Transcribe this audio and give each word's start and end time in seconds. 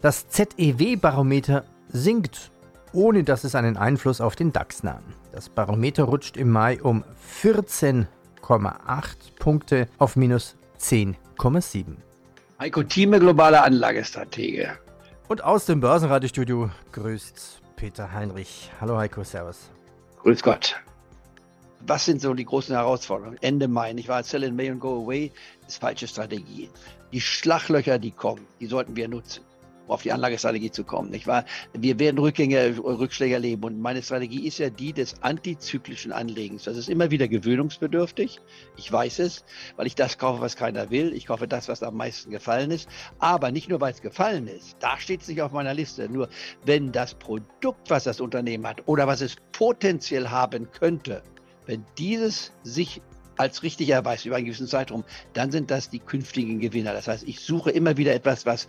Das 0.00 0.28
ZEW-Barometer 0.28 1.64
sinkt, 1.88 2.52
ohne 2.92 3.24
dass 3.24 3.44
es 3.44 3.54
einen 3.54 3.76
Einfluss 3.76 4.20
auf 4.20 4.36
den 4.36 4.52
DAX 4.52 4.82
nahm. 4.82 5.02
Das 5.32 5.48
Barometer 5.48 6.04
rutscht 6.04 6.36
im 6.36 6.50
Mai 6.50 6.82
um 6.82 7.04
14,8 7.42 8.06
Punkte 9.38 9.88
auf 9.98 10.16
minus 10.16 10.56
10,7. 10.80 11.96
Heiko 12.62 12.84
Thieme, 12.84 13.18
globale 13.18 13.60
Anlagestratege. 13.60 14.78
Und 15.26 15.42
aus 15.42 15.66
dem 15.66 15.80
Börsenradiostudio 15.80 16.70
grüßt 16.92 17.60
Peter 17.74 18.12
Heinrich. 18.12 18.70
Hallo 18.80 18.96
Heiko, 18.98 19.24
Servus. 19.24 19.68
Grüß 20.22 20.44
Gott. 20.44 20.76
Was 21.80 22.04
sind 22.04 22.20
so 22.20 22.34
die 22.34 22.44
großen 22.44 22.72
Herausforderungen? 22.72 23.36
Ende 23.40 23.66
Mai, 23.66 23.92
ich 23.96 24.06
war 24.06 24.22
Sell 24.22 24.44
in 24.44 24.54
May 24.54 24.70
und 24.70 24.78
Go 24.78 25.02
Away, 25.02 25.32
ist 25.66 25.80
falsche 25.80 26.06
Strategie. 26.06 26.70
Die 27.10 27.20
Schlaglöcher, 27.20 27.98
die 27.98 28.12
kommen, 28.12 28.46
die 28.60 28.66
sollten 28.66 28.94
wir 28.94 29.08
nutzen 29.08 29.42
auf 29.92 30.02
die 30.02 30.12
Anlagestrategie 30.12 30.70
zu 30.70 30.84
kommen. 30.84 31.10
Nicht 31.10 31.26
wahr? 31.26 31.44
Wir 31.72 31.98
werden 31.98 32.18
Rückgänge, 32.18 32.76
Rückschläge 32.78 33.34
erleben. 33.34 33.62
Und 33.64 33.80
meine 33.80 34.02
Strategie 34.02 34.46
ist 34.46 34.58
ja 34.58 34.70
die 34.70 34.92
des 34.92 35.22
antizyklischen 35.22 36.12
Anlegens. 36.12 36.64
Das 36.64 36.76
ist 36.76 36.88
immer 36.88 37.10
wieder 37.10 37.28
gewöhnungsbedürftig. 37.28 38.40
Ich 38.76 38.90
weiß 38.90 39.20
es, 39.20 39.44
weil 39.76 39.86
ich 39.86 39.94
das 39.94 40.18
kaufe, 40.18 40.40
was 40.40 40.56
keiner 40.56 40.90
will. 40.90 41.12
Ich 41.14 41.26
kaufe 41.26 41.46
das, 41.46 41.68
was 41.68 41.82
am 41.82 41.96
meisten 41.96 42.30
gefallen 42.30 42.70
ist. 42.70 42.88
Aber 43.18 43.52
nicht 43.52 43.68
nur, 43.68 43.80
weil 43.80 43.92
es 43.92 44.02
gefallen 44.02 44.46
ist. 44.46 44.76
Da 44.80 44.98
steht 44.98 45.22
es 45.22 45.28
nicht 45.28 45.42
auf 45.42 45.52
meiner 45.52 45.74
Liste. 45.74 46.08
Nur 46.08 46.28
wenn 46.64 46.92
das 46.92 47.14
Produkt, 47.14 47.90
was 47.90 48.04
das 48.04 48.20
Unternehmen 48.20 48.66
hat 48.66 48.86
oder 48.86 49.06
was 49.06 49.20
es 49.20 49.36
potenziell 49.52 50.28
haben 50.28 50.70
könnte, 50.72 51.22
wenn 51.66 51.84
dieses 51.96 52.52
sich 52.62 53.02
als 53.36 53.62
richtig 53.62 53.88
erweist 53.88 54.26
über 54.26 54.36
einen 54.36 54.46
gewissen 54.46 54.66
Zeitraum, 54.66 55.04
dann 55.32 55.50
sind 55.50 55.70
das 55.70 55.90
die 55.90 55.98
künftigen 55.98 56.60
Gewinner. 56.60 56.92
Das 56.92 57.08
heißt, 57.08 57.24
ich 57.24 57.40
suche 57.40 57.70
immer 57.70 57.96
wieder 57.96 58.14
etwas, 58.14 58.46
was 58.46 58.68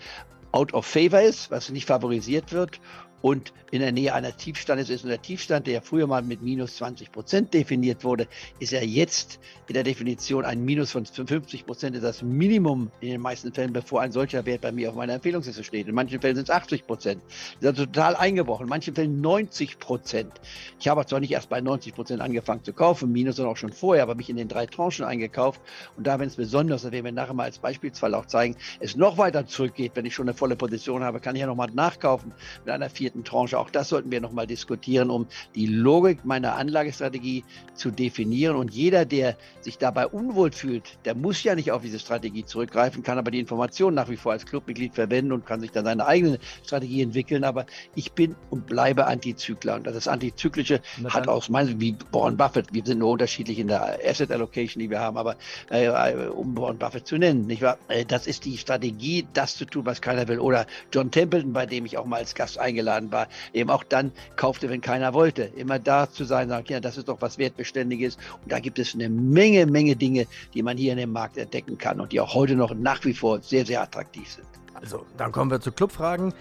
out 0.54 0.74
of 0.74 0.86
favor 0.86 1.22
ist, 1.22 1.52
was 1.52 1.70
nicht 1.70 1.88
favorisiert 1.88 2.52
wird 2.54 2.80
und 3.24 3.54
in 3.72 3.80
der 3.80 3.92
Nähe 3.92 4.14
einer 4.14 4.36
Tiefstandes 4.36 4.90
ist. 4.90 5.04
Und 5.04 5.10
der 5.10 5.22
Tiefstand, 5.22 5.66
der 5.66 5.82
früher 5.82 6.06
mal 6.06 6.22
mit 6.22 6.44
minus 6.44 6.76
20 6.76 7.12
Prozent 7.12 7.54
definiert 7.54 8.04
wurde, 8.04 8.28
ist 8.60 8.72
ja 8.72 8.82
jetzt 8.82 9.40
in 9.68 9.74
der 9.74 9.84
Definition 9.84 10.46
ein 10.46 10.64
Minus 10.64 10.92
von 10.92 11.06
50 11.06 11.66
Prozent, 11.66 11.96
ist 11.96 12.04
das 12.04 12.22
Minimum 12.22 12.92
in 13.00 13.10
den 13.10 13.22
meisten 13.22 13.54
Fällen, 13.54 13.72
bevor 13.72 14.02
ein 14.02 14.12
solcher 14.12 14.46
Wert 14.46 14.62
bei 14.62 14.74
mir 14.74 14.90
auf 14.90 14.96
meiner 14.96 15.14
Empfehlungsliste 15.14 15.64
steht. 15.64 15.88
In 15.88 15.96
manchen 15.96 16.20
Fällen 16.20 16.36
sind 16.36 16.50
es 16.50 16.54
80 16.54 16.86
Prozent. 16.86 17.24
Das 17.62 17.62
ist 17.62 17.80
also 17.80 17.86
total 17.86 18.18
eingebrochen. 18.18 18.66
In 18.66 18.70
manchen 18.70 18.94
Fällen 18.94 19.22
90 19.22 19.80
Prozent. 19.80 20.34
Ich 20.80 20.88
habe 20.90 21.06
zwar 21.06 21.22
nicht 21.22 21.32
erst 21.32 21.50
bei 21.50 21.62
90 21.62 21.96
Prozent 21.96 22.22
angefangen 22.22 22.64
zu 22.64 22.74
kaufen, 22.74 23.12
Minus, 23.12 23.38
sondern 23.38 23.54
auch 23.54 23.58
schon 23.58 23.72
vorher, 23.72 24.04
aber 24.04 24.16
mich 24.16 24.30
in 24.30 24.36
den 24.36 24.50
drei 24.50 24.66
Tranchen 24.66 25.06
eingekauft. 25.06 25.62
Und 25.96 26.06
da, 26.06 26.20
wenn 26.20 26.28
es 26.28 26.36
besonders, 26.36 26.82
das 26.82 26.92
werden 26.92 27.06
wir 27.06 27.12
nachher 27.14 27.34
mal 27.34 27.44
als 27.44 27.60
Beispielsfall 27.60 28.14
auch 28.16 28.26
zeigen, 28.26 28.58
es 28.82 28.98
noch 28.98 29.18
weiter 29.18 29.48
zurückgeht, 29.48 29.94
wenn 29.96 30.06
ich 30.06 30.14
schon 30.14 30.28
eine 30.28 30.38
volle 30.38 30.58
Position 30.58 31.04
habe, 31.04 31.22
kann 31.22 31.36
ich 31.36 31.40
ja 31.40 31.48
nochmal 31.48 31.72
nachkaufen 31.72 32.34
mit 32.66 32.74
einer 32.74 32.90
vierten 32.90 33.13
vierten 33.14 33.24
Tranche. 33.24 33.60
Auch 33.60 33.70
das 33.70 33.90
sollten 33.90 34.12
wir 34.12 34.22
nochmal 34.22 34.48
diskutieren, 34.48 35.10
um 35.10 35.28
die 35.56 35.68
Logik 35.68 36.26
meiner 36.26 36.56
Anlagestrategie 36.56 37.44
zu 37.76 37.92
definieren. 37.92 38.56
Und 38.56 38.74
jeder, 38.74 39.06
der 39.06 39.38
sich 39.62 39.78
dabei 39.78 40.08
unwohl 40.08 40.52
fühlt, 40.52 40.98
der 41.06 41.16
muss 41.16 41.44
ja 41.44 41.56
nicht 41.56 41.72
auf 41.72 41.82
diese 41.82 42.00
Strategie 42.00 42.46
zurückgreifen, 42.46 43.04
kann 43.04 43.18
aber 43.18 43.32
die 43.32 43.40
Informationen 43.40 43.96
nach 43.96 44.10
wie 44.10 44.18
vor 44.18 44.32
als 44.32 44.46
Clubmitglied 44.46 44.96
verwenden 44.96 45.32
und 45.32 45.46
kann 45.46 45.62
sich 45.62 45.72
dann 45.72 45.86
seine 45.86 46.06
eigene 46.06 46.40
Strategie 46.64 47.02
entwickeln. 47.02 47.44
Aber 47.44 47.66
ich 47.96 48.12
bin 48.14 48.36
und 48.50 48.66
bleibe 48.66 49.06
Antizykler. 49.06 49.76
Und 49.76 49.88
das 49.88 50.08
Antizyklische 50.08 50.82
hat 51.10 51.28
aus 51.28 51.46
Sicht, 51.46 51.80
wie 51.80 51.96
Warren 52.12 52.38
Buffett, 52.38 52.74
wir 52.74 52.84
sind 52.86 53.00
nur 53.00 53.12
unterschiedlich 53.12 53.60
in 53.60 53.68
der 53.68 54.00
Asset 54.06 54.32
Allocation, 54.32 54.82
die 54.82 54.90
wir 54.90 55.00
haben, 55.00 55.18
aber 55.18 55.36
äh, 55.70 55.90
um 56.28 56.58
Warren 56.58 56.78
Buffett 56.78 57.08
zu 57.08 57.18
nennen, 57.18 57.48
nicht 57.48 57.62
wahr? 57.62 57.78
Äh, 57.88 58.06
das 58.06 58.28
ist 58.28 58.46
die 58.46 58.58
Strategie, 58.58 59.28
das 59.34 59.56
zu 59.56 59.66
tun, 59.66 59.86
was 59.86 60.02
keiner 60.02 60.28
will. 60.28 60.40
Oder 60.40 60.66
John 60.92 61.12
Templeton, 61.12 61.54
bei 61.54 61.66
dem 61.66 61.86
ich 61.86 61.98
auch 61.98 62.06
mal 62.06 62.18
als 62.18 62.36
Gast 62.36 62.58
eingeladen 62.58 63.03
Jahren 63.04 63.12
war, 63.12 63.28
eben 63.54 63.70
auch 63.70 63.84
dann 63.84 64.12
kaufte, 64.36 64.70
wenn 64.70 64.82
keiner 64.82 65.14
wollte. 65.14 65.44
Immer 65.44 65.80
da 65.80 66.10
zu 66.10 66.24
sein, 66.24 66.50
sagen, 66.50 66.66
ja, 66.70 66.80
das 66.80 66.98
ist 66.98 67.08
doch 67.08 67.22
was 67.22 67.38
Wertbeständiges. 67.38 68.18
Und 68.44 68.52
da 68.52 68.60
gibt 68.60 68.80
es 68.80 68.94
eine 68.94 69.10
Menge, 69.10 69.66
Menge 69.66 69.96
Dinge, 69.96 70.28
die 70.54 70.64
man 70.64 70.78
hier 70.78 70.92
in 70.94 70.98
dem 70.98 71.12
Markt 71.12 71.38
entdecken 71.38 71.78
kann 71.78 72.00
und 72.00 72.12
die 72.12 72.20
auch 72.20 72.34
heute 72.34 72.56
noch 72.56 72.74
nach 72.74 73.04
wie 73.06 73.14
vor 73.14 73.42
sehr, 73.42 73.66
sehr 73.66 73.82
attraktiv 73.82 74.30
sind. 74.30 74.48
Also, 74.76 75.06
dann 75.18 75.32
kommen 75.32 75.52
wir 75.52 75.62
zu 75.62 75.72
Clubfragen. 75.72 76.34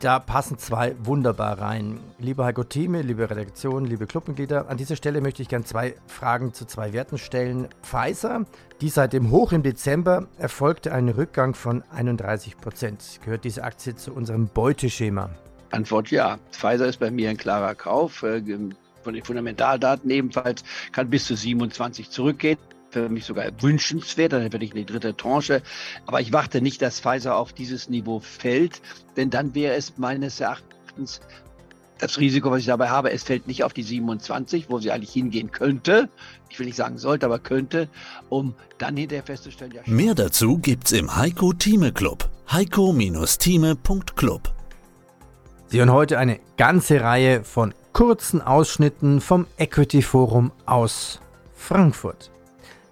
Da 0.00 0.18
passen 0.18 0.58
zwei 0.58 0.94
wunderbar 1.02 1.58
rein. 1.58 2.00
Liebe 2.18 2.44
Heiko 2.44 2.64
Thieme, 2.64 3.00
liebe 3.00 3.30
Redaktion, 3.30 3.86
liebe 3.86 4.06
Clubmitglieder, 4.06 4.68
an 4.68 4.76
dieser 4.76 4.94
Stelle 4.94 5.22
möchte 5.22 5.40
ich 5.40 5.48
gerne 5.48 5.64
zwei 5.64 5.94
Fragen 6.06 6.52
zu 6.52 6.66
zwei 6.66 6.92
Werten 6.92 7.16
stellen. 7.16 7.68
Pfizer, 7.82 8.44
die 8.82 8.90
seit 8.90 9.14
dem 9.14 9.30
Hoch 9.30 9.52
im 9.52 9.62
Dezember 9.62 10.26
erfolgte 10.36 10.92
ein 10.92 11.08
Rückgang 11.08 11.54
von 11.54 11.82
31 11.90 12.58
Prozent. 12.58 13.20
Gehört 13.24 13.44
diese 13.44 13.64
Aktie 13.64 13.94
zu 13.96 14.12
unserem 14.12 14.48
Beuteschema? 14.48 15.30
Antwort 15.70 16.10
ja. 16.10 16.38
Pfizer 16.52 16.86
ist 16.86 16.98
bei 16.98 17.10
mir 17.10 17.30
ein 17.30 17.36
klarer 17.36 17.74
Kauf. 17.74 18.22
Äh, 18.22 18.42
von 19.02 19.14
den 19.14 19.24
Fundamentaldaten 19.24 20.10
ebenfalls 20.10 20.64
kann 20.90 21.10
bis 21.10 21.26
zu 21.26 21.36
27 21.36 22.10
zurückgehen 22.10 22.58
für 22.90 23.08
mich 23.08 23.24
sogar 23.24 23.46
wünschenswert, 23.60 24.32
dann 24.32 24.42
werde 24.42 24.64
ich 24.64 24.70
in 24.70 24.78
die 24.78 24.86
dritte 24.86 25.16
Tranche. 25.16 25.60
Aber 26.06 26.20
ich 26.20 26.32
warte 26.32 26.62
nicht, 26.62 26.80
dass 26.80 27.00
Pfizer 27.00 27.36
auf 27.36 27.52
dieses 27.52 27.90
Niveau 27.90 28.20
fällt, 28.20 28.80
denn 29.16 29.28
dann 29.28 29.54
wäre 29.54 29.74
es 29.74 29.98
meines 29.98 30.40
Erachtens 30.40 31.20
das 31.98 32.18
Risiko, 32.18 32.50
was 32.50 32.60
ich 32.60 32.66
dabei 32.66 32.90
habe, 32.90 33.10
es 33.10 33.22
fällt 33.22 33.46
nicht 33.46 33.64
auf 33.64 33.72
die 33.72 33.82
27, 33.82 34.66
wo 34.68 34.78
sie 34.78 34.92
eigentlich 34.92 35.12
hingehen 35.12 35.50
könnte. 35.50 36.10
Ich 36.50 36.58
will 36.58 36.66
nicht 36.66 36.76
sagen 36.76 36.98
sollte, 36.98 37.26
aber 37.26 37.38
könnte, 37.38 37.88
um 38.28 38.54
dann 38.78 38.96
hinterher 38.96 39.24
festzustellen, 39.24 39.72
ja. 39.72 39.82
Mehr 39.86 40.14
dazu 40.14 40.58
gibt's 40.58 40.92
im 40.92 41.16
Heiko 41.16 41.52
Thieme 41.52 41.92
Club. 41.92 42.28
heiko-thieme.club 42.50 44.55
Sie 45.68 45.80
hören 45.80 45.92
heute 45.92 46.18
eine 46.18 46.38
ganze 46.56 47.00
Reihe 47.00 47.42
von 47.42 47.74
kurzen 47.92 48.40
Ausschnitten 48.40 49.20
vom 49.20 49.46
Equity 49.58 50.00
Forum 50.00 50.52
aus 50.64 51.20
Frankfurt. 51.56 52.30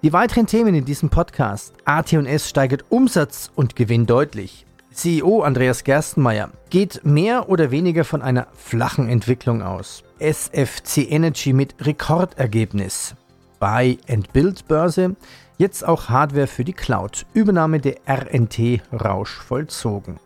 Die 0.03 0.13
weiteren 0.13 0.47
Themen 0.47 0.75
in 0.75 0.85
diesem 0.85 1.09
Podcast. 1.09 1.73
AT&S 1.85 2.49
steigert 2.49 2.85
Umsatz 2.89 3.53
und 3.55 3.77
Gewinn 3.77 4.07
deutlich. 4.07 4.67
CEO 4.91 5.43
Andreas 5.43 5.85
Gerstenmeier 5.85 6.51
geht 6.69 7.05
mehr 7.05 7.49
oder 7.49 7.71
weniger 7.71 8.05
von 8.05 8.23
einer 8.23 8.49
flachen 8.55 9.09
Entwicklung 9.09 9.63
aus. 9.63 10.03
SFC 10.19 11.09
Energy 11.09 11.53
mit 11.53 11.77
Rekordergebnis. 11.81 13.15
Buy 13.61 13.99
and 14.09 14.33
Build 14.33 14.67
Börse, 14.67 15.15
jetzt 15.59 15.87
auch 15.87 16.09
Hardware 16.09 16.49
für 16.49 16.65
die 16.65 16.73
Cloud. 16.73 17.25
Übernahme 17.35 17.79
der 17.79 17.99
RNT 18.09 18.83
Rausch 18.93 19.31
vollzogen. 19.31 20.19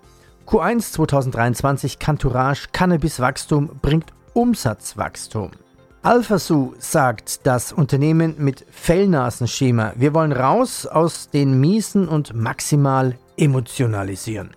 Q1 0.48 0.92
2023 0.92 1.98
Kantourage 1.98 2.68
Cannabiswachstum 2.72 3.68
bringt 3.82 4.14
Umsatzwachstum. 4.32 5.50
AlphaSu 6.00 6.72
sagt 6.78 7.46
das 7.46 7.70
Unternehmen 7.70 8.34
mit 8.38 8.64
Fellnasenschema, 8.70 9.92
wir 9.96 10.14
wollen 10.14 10.32
raus 10.32 10.86
aus 10.86 11.28
den 11.28 11.60
Miesen 11.60 12.08
und 12.08 12.32
maximal 12.32 13.18
emotionalisieren. 13.36 14.52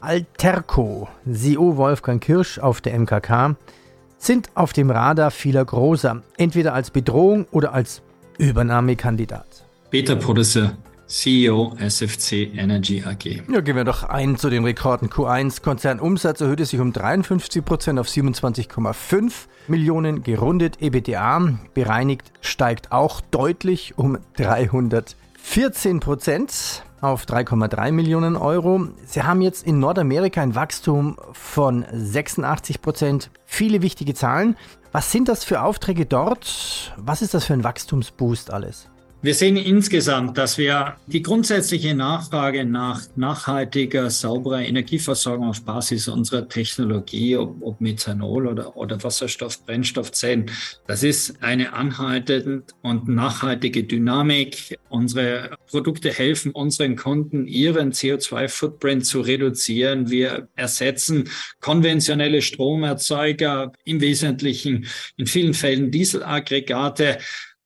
Alterco, 0.00 1.06
CEO 1.32 1.76
Wolfgang 1.76 2.20
Kirsch 2.20 2.58
auf 2.58 2.80
der 2.80 2.98
MKK, 2.98 3.54
sind 4.18 4.50
auf 4.56 4.72
dem 4.72 4.90
Radar 4.90 5.30
vieler 5.30 5.64
Großer, 5.64 6.22
entweder 6.38 6.74
als 6.74 6.90
Bedrohung 6.90 7.46
oder 7.52 7.72
als 7.72 8.02
Übernahmekandidat. 8.38 9.64
Peter 9.90 10.16
Podesser, 10.16 10.76
CEO 11.10 11.74
SFC 11.76 12.54
Energy 12.56 13.02
AG. 13.04 13.42
Ja, 13.52 13.60
gehen 13.60 13.74
wir 13.74 13.82
doch 13.82 14.04
ein 14.04 14.36
zu 14.36 14.48
den 14.48 14.64
Rekorden. 14.64 15.08
Q1 15.08 15.60
Konzernumsatz 15.60 16.40
erhöhte 16.40 16.64
sich 16.64 16.78
um 16.78 16.92
53 16.92 17.64
Prozent 17.64 17.98
auf 17.98 18.06
27,5 18.06 19.32
Millionen, 19.66 20.22
gerundet 20.22 20.80
EBTA 20.80 21.58
bereinigt 21.74 22.30
steigt 22.42 22.92
auch 22.92 23.20
deutlich 23.20 23.98
um 23.98 24.18
314 24.36 25.98
Prozent 25.98 26.84
auf 27.00 27.24
3,3 27.24 27.90
Millionen 27.90 28.36
Euro. 28.36 28.86
Sie 29.04 29.24
haben 29.24 29.42
jetzt 29.42 29.66
in 29.66 29.80
Nordamerika 29.80 30.40
ein 30.42 30.54
Wachstum 30.54 31.16
von 31.32 31.86
86 31.92 32.82
Prozent. 32.82 33.30
Viele 33.46 33.82
wichtige 33.82 34.14
Zahlen. 34.14 34.56
Was 34.92 35.10
sind 35.10 35.28
das 35.28 35.42
für 35.42 35.62
Aufträge 35.62 36.06
dort? 36.06 36.94
Was 36.96 37.20
ist 37.20 37.34
das 37.34 37.46
für 37.46 37.54
ein 37.54 37.64
Wachstumsboost 37.64 38.52
alles? 38.52 38.89
Wir 39.22 39.34
sehen 39.34 39.58
insgesamt, 39.58 40.38
dass 40.38 40.56
wir 40.56 40.96
die 41.06 41.20
grundsätzliche 41.20 41.94
Nachfrage 41.94 42.64
nach 42.64 43.02
nachhaltiger, 43.16 44.08
sauberer 44.08 44.62
Energieversorgung 44.62 45.50
auf 45.50 45.62
Basis 45.62 46.08
unserer 46.08 46.48
Technologie, 46.48 47.36
ob, 47.36 47.56
ob 47.60 47.82
Methanol 47.82 48.46
oder, 48.46 48.74
oder 48.78 49.02
Wasserstoff, 49.04 49.62
Brennstoffzellen, 49.66 50.50
das 50.86 51.02
ist 51.02 51.42
eine 51.42 51.74
anhaltende 51.74 52.62
und 52.80 53.08
nachhaltige 53.08 53.84
Dynamik. 53.84 54.78
Unsere 54.88 55.50
Produkte 55.66 56.10
helfen 56.10 56.52
unseren 56.52 56.96
Kunden, 56.96 57.46
ihren 57.46 57.92
CO2-Footprint 57.92 59.04
zu 59.04 59.20
reduzieren. 59.20 60.08
Wir 60.08 60.48
ersetzen 60.56 61.28
konventionelle 61.60 62.40
Stromerzeuger, 62.40 63.72
im 63.84 64.00
Wesentlichen 64.00 64.86
in 65.18 65.26
vielen 65.26 65.52
Fällen 65.52 65.90
Dieselaggregate 65.90 67.18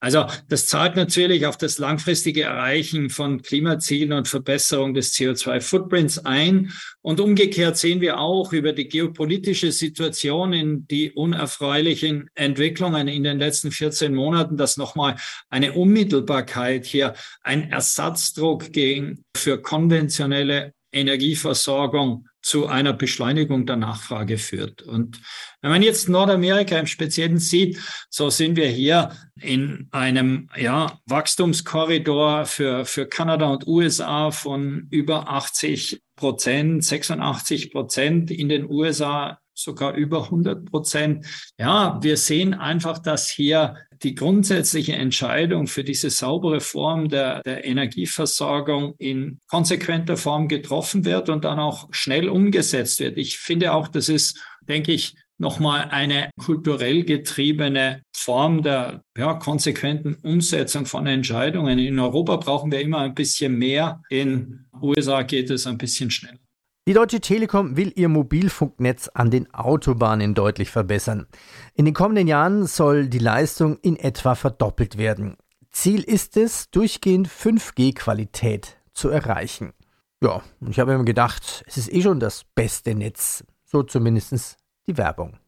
also 0.05 0.27
das 0.49 0.67
zahlt 0.67 0.95
natürlich 0.95 1.47
auf 1.47 1.57
das 1.57 1.79
langfristige 1.79 2.43
Erreichen 2.43 3.09
von 3.09 3.41
Klimazielen 3.41 4.13
und 4.13 4.27
Verbesserung 4.27 4.93
des 4.93 5.15
CO2-Footprints 5.15 6.19
ein. 6.27 6.71
Und 7.01 7.19
umgekehrt 7.19 7.75
sehen 7.75 8.01
wir 8.01 8.19
auch 8.19 8.53
über 8.53 8.71
die 8.71 8.87
geopolitische 8.87 9.71
Situation 9.71 10.53
in 10.53 10.85
die 10.85 11.11
unerfreulichen 11.11 12.29
Entwicklungen 12.35 13.07
in 13.07 13.23
den 13.23 13.39
letzten 13.39 13.71
14 13.71 14.13
Monaten, 14.13 14.57
dass 14.57 14.77
nochmal 14.77 15.15
eine 15.49 15.73
Unmittelbarkeit 15.73 16.85
hier, 16.85 17.15
ein 17.41 17.71
Ersatzdruck 17.71 18.71
gegen, 18.71 19.23
für 19.35 19.59
konventionelle 19.59 20.75
Energieversorgung 20.91 22.27
zu 22.45 22.67
einer 22.67 22.93
Beschleunigung 22.93 23.65
der 23.65 23.75
Nachfrage 23.75 24.37
führt. 24.37 24.83
Und 24.83 25.19
wenn 25.61 25.71
man 25.71 25.81
jetzt 25.81 26.07
Nordamerika 26.07 26.77
im 26.77 26.85
Speziellen 26.85 27.39
sieht, 27.39 27.79
so 28.11 28.29
sind 28.29 28.55
wir 28.55 28.67
hier 28.67 29.13
in 29.41 29.87
einem 29.89 30.51
ja, 30.55 30.99
Wachstumskorridor 31.07 32.45
für, 32.45 32.85
für 32.85 33.07
Kanada 33.07 33.47
und 33.47 33.65
USA 33.65 34.29
von 34.29 34.87
über 34.91 35.27
80 35.27 36.03
Prozent, 36.15 36.85
86 36.85 37.71
Prozent 37.71 38.29
in 38.29 38.47
den 38.47 38.69
USA 38.69 39.39
sogar 39.55 39.95
über 39.95 40.25
100 40.25 40.69
Prozent. 40.69 41.25
Ja, 41.57 41.97
wir 42.03 42.15
sehen 42.15 42.53
einfach, 42.53 42.99
dass 42.99 43.27
hier 43.27 43.75
die 44.05 44.13
grundsätzliche 44.13 44.93
Entscheidung 44.93 45.65
für 45.65 45.83
diese 45.83 46.11
saubere 46.11 46.59
Form 46.59 47.09
der, 47.09 47.41
der 47.41 47.65
Energieversorgung 47.65 48.93
in 48.99 49.39
konsequenter 49.47 50.15
Form 50.15 50.47
getroffen 50.47 51.05
wird 51.05 51.27
und 51.27 51.43
dann 51.43 51.57
auch 51.57 51.87
schnell 51.89 52.29
umgesetzt 52.29 52.99
wird. 52.99 53.17
Ich 53.17 53.39
finde 53.39 53.73
auch, 53.73 53.87
das 53.87 54.07
ist, 54.07 54.39
denke 54.69 54.91
ich, 54.91 55.15
nochmal 55.39 55.89
eine 55.89 56.29
kulturell 56.37 57.03
getriebene 57.03 58.03
Form 58.15 58.61
der 58.61 59.01
ja, 59.17 59.33
konsequenten 59.33 60.13
Umsetzung 60.21 60.85
von 60.85 61.07
Entscheidungen. 61.07 61.79
In 61.79 61.99
Europa 61.99 62.35
brauchen 62.37 62.71
wir 62.71 62.81
immer 62.81 62.99
ein 62.99 63.15
bisschen 63.15 63.57
mehr. 63.57 64.03
In 64.09 64.67
USA 64.79 65.23
geht 65.23 65.49
es 65.49 65.65
ein 65.65 65.79
bisschen 65.79 66.11
schneller. 66.11 66.44
Die 66.87 66.93
Deutsche 66.93 67.19
Telekom 67.19 67.77
will 67.77 67.91
ihr 67.95 68.09
Mobilfunknetz 68.09 69.07
an 69.07 69.31
den 69.31 69.51
Autobahnen 69.55 70.35
deutlich 70.35 70.69
verbessern. 70.69 71.25
In 71.73 71.85
den 71.85 71.95
kommenden 71.95 72.27
Jahren 72.27 72.67
soll 72.67 73.07
die 73.07 73.17
Leistung 73.17 73.79
in 73.79 73.95
etwa 73.97 74.35
verdoppelt 74.35 74.95
werden. 74.95 75.35
Ziel 75.71 76.03
ist 76.03 76.37
es, 76.37 76.69
durchgehend 76.69 77.27
5G-Qualität 77.27 78.77
zu 78.93 79.09
erreichen. 79.09 79.73
Ja, 80.21 80.43
ich 80.69 80.79
habe 80.79 80.93
immer 80.93 81.05
gedacht, 81.05 81.63
es 81.65 81.77
ist 81.77 81.91
eh 81.91 82.03
schon 82.03 82.19
das 82.19 82.43
beste 82.53 82.93
Netz. 82.93 83.43
So 83.63 83.81
zumindest 83.81 84.57
die 84.85 84.95
Werbung. 84.95 85.39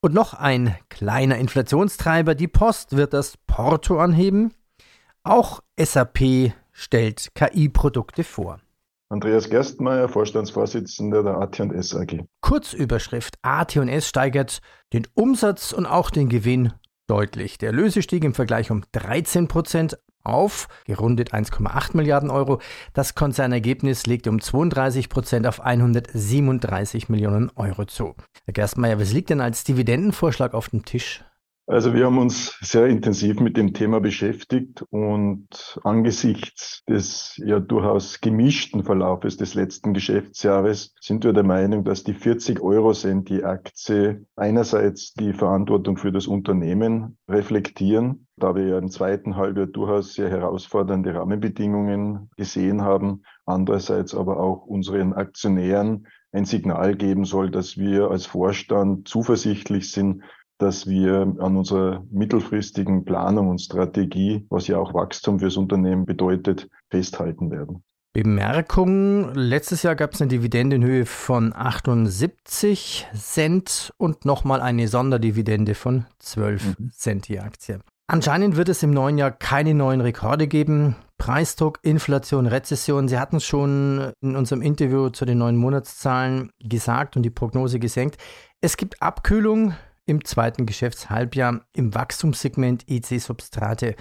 Und 0.00 0.14
noch 0.14 0.34
ein 0.34 0.76
kleiner 0.88 1.36
Inflationstreiber. 1.36 2.36
Die 2.36 2.46
Post 2.46 2.96
wird 2.96 3.12
das 3.12 3.36
Porto 3.48 3.98
anheben. 3.98 4.54
Auch 5.24 5.64
SAP 5.76 6.52
stellt 6.70 7.34
KI-Produkte 7.34 8.22
vor. 8.22 8.60
Andreas 9.08 9.48
Gerstmeier, 9.50 10.08
Vorstandsvorsitzender 10.08 11.22
der 11.22 11.36
AT&S 11.36 11.94
AG. 11.94 12.24
Kurzüberschrift 12.40 13.36
AT&S 13.42 14.08
steigert 14.08 14.60
den 14.92 15.06
Umsatz 15.14 15.72
und 15.72 15.86
auch 15.86 16.10
den 16.10 16.28
Gewinn 16.28 16.72
deutlich. 17.06 17.58
Der 17.58 17.68
Erlöse 17.68 18.02
stieg 18.02 18.24
im 18.24 18.34
Vergleich 18.34 18.72
um 18.72 18.82
13 18.92 19.46
Prozent 19.46 19.96
auf, 20.24 20.66
gerundet 20.86 21.32
1,8 21.32 21.96
Milliarden 21.96 22.30
Euro. 22.30 22.60
Das 22.94 23.14
Konzernergebnis 23.14 24.06
legte 24.06 24.28
um 24.28 24.40
32 24.40 25.08
Prozent 25.08 25.46
auf 25.46 25.60
137 25.60 27.08
Millionen 27.08 27.50
Euro 27.54 27.84
zu. 27.84 28.16
Herr 28.44 28.54
Gerstmeier, 28.54 28.98
was 28.98 29.12
liegt 29.12 29.30
denn 29.30 29.40
als 29.40 29.62
Dividendenvorschlag 29.62 30.52
auf 30.52 30.68
dem 30.70 30.84
Tisch? 30.84 31.24
Also 31.68 31.94
wir 31.94 32.06
haben 32.06 32.18
uns 32.18 32.56
sehr 32.60 32.86
intensiv 32.86 33.40
mit 33.40 33.56
dem 33.56 33.74
Thema 33.74 33.98
beschäftigt 34.00 34.84
und 34.90 35.80
angesichts 35.82 36.84
des 36.88 37.36
ja 37.44 37.58
durchaus 37.58 38.20
gemischten 38.20 38.84
Verlaufes 38.84 39.36
des 39.36 39.54
letzten 39.54 39.92
Geschäftsjahres 39.92 40.94
sind 41.00 41.24
wir 41.24 41.32
der 41.32 41.42
Meinung, 41.42 41.82
dass 41.82 42.04
die 42.04 42.14
40 42.14 42.60
Euro 42.60 42.92
Cent 42.92 43.28
die 43.30 43.42
Aktie 43.42 44.24
einerseits 44.36 45.12
die 45.14 45.32
Verantwortung 45.32 45.96
für 45.96 46.12
das 46.12 46.28
Unternehmen 46.28 47.18
reflektieren, 47.28 48.28
da 48.36 48.54
wir 48.54 48.68
ja 48.68 48.78
im 48.78 48.88
zweiten 48.88 49.34
Halbjahr 49.34 49.66
durchaus 49.66 50.14
sehr 50.14 50.30
herausfordernde 50.30 51.16
Rahmenbedingungen 51.16 52.30
gesehen 52.36 52.82
haben, 52.82 53.24
andererseits 53.44 54.14
aber 54.14 54.38
auch 54.38 54.66
unseren 54.66 55.14
Aktionären 55.14 56.06
ein 56.30 56.44
Signal 56.44 56.94
geben 56.94 57.24
soll, 57.24 57.50
dass 57.50 57.76
wir 57.76 58.08
als 58.08 58.26
Vorstand 58.26 59.08
zuversichtlich 59.08 59.90
sind, 59.90 60.22
dass 60.58 60.86
wir 60.86 61.22
an 61.38 61.56
unserer 61.56 62.04
mittelfristigen 62.10 63.04
Planung 63.04 63.48
und 63.48 63.60
Strategie, 63.60 64.46
was 64.48 64.66
ja 64.68 64.78
auch 64.78 64.94
Wachstum 64.94 65.38
fürs 65.38 65.56
Unternehmen 65.56 66.06
bedeutet, 66.06 66.68
festhalten 66.90 67.50
werden. 67.50 67.82
Bemerkung, 68.12 69.34
letztes 69.34 69.82
Jahr 69.82 69.94
gab 69.94 70.14
es 70.14 70.22
eine 70.22 70.30
Dividende 70.30 70.76
in 70.76 70.84
Höhe 70.84 71.04
von 71.04 71.52
78 71.54 73.06
Cent 73.14 73.92
und 73.98 74.24
nochmal 74.24 74.62
eine 74.62 74.88
Sonderdividende 74.88 75.74
von 75.74 76.06
12 76.20 76.78
mhm. 76.78 76.90
Cent 76.92 77.28
die 77.28 77.40
Aktie. 77.40 77.80
Anscheinend 78.08 78.56
wird 78.56 78.70
es 78.70 78.82
im 78.82 78.92
neuen 78.92 79.18
Jahr 79.18 79.32
keine 79.32 79.74
neuen 79.74 80.00
Rekorde 80.00 80.46
geben. 80.46 80.96
Preisdruck, 81.18 81.80
Inflation, 81.82 82.46
Rezession. 82.46 83.08
Sie 83.08 83.18
hatten 83.18 83.36
es 83.36 83.44
schon 83.44 84.12
in 84.22 84.36
unserem 84.36 84.62
Interview 84.62 85.10
zu 85.10 85.26
den 85.26 85.36
neuen 85.36 85.56
Monatszahlen 85.56 86.50
gesagt 86.58 87.16
und 87.16 87.22
die 87.22 87.30
Prognose 87.30 87.78
gesenkt. 87.78 88.16
Es 88.62 88.78
gibt 88.78 89.02
Abkühlung 89.02 89.74
im 90.06 90.24
zweiten 90.24 90.66
Geschäftshalbjahr 90.66 91.66
im 91.72 91.94
Wachstumssegment 91.94 92.88
IC-Substrate. 92.88 93.96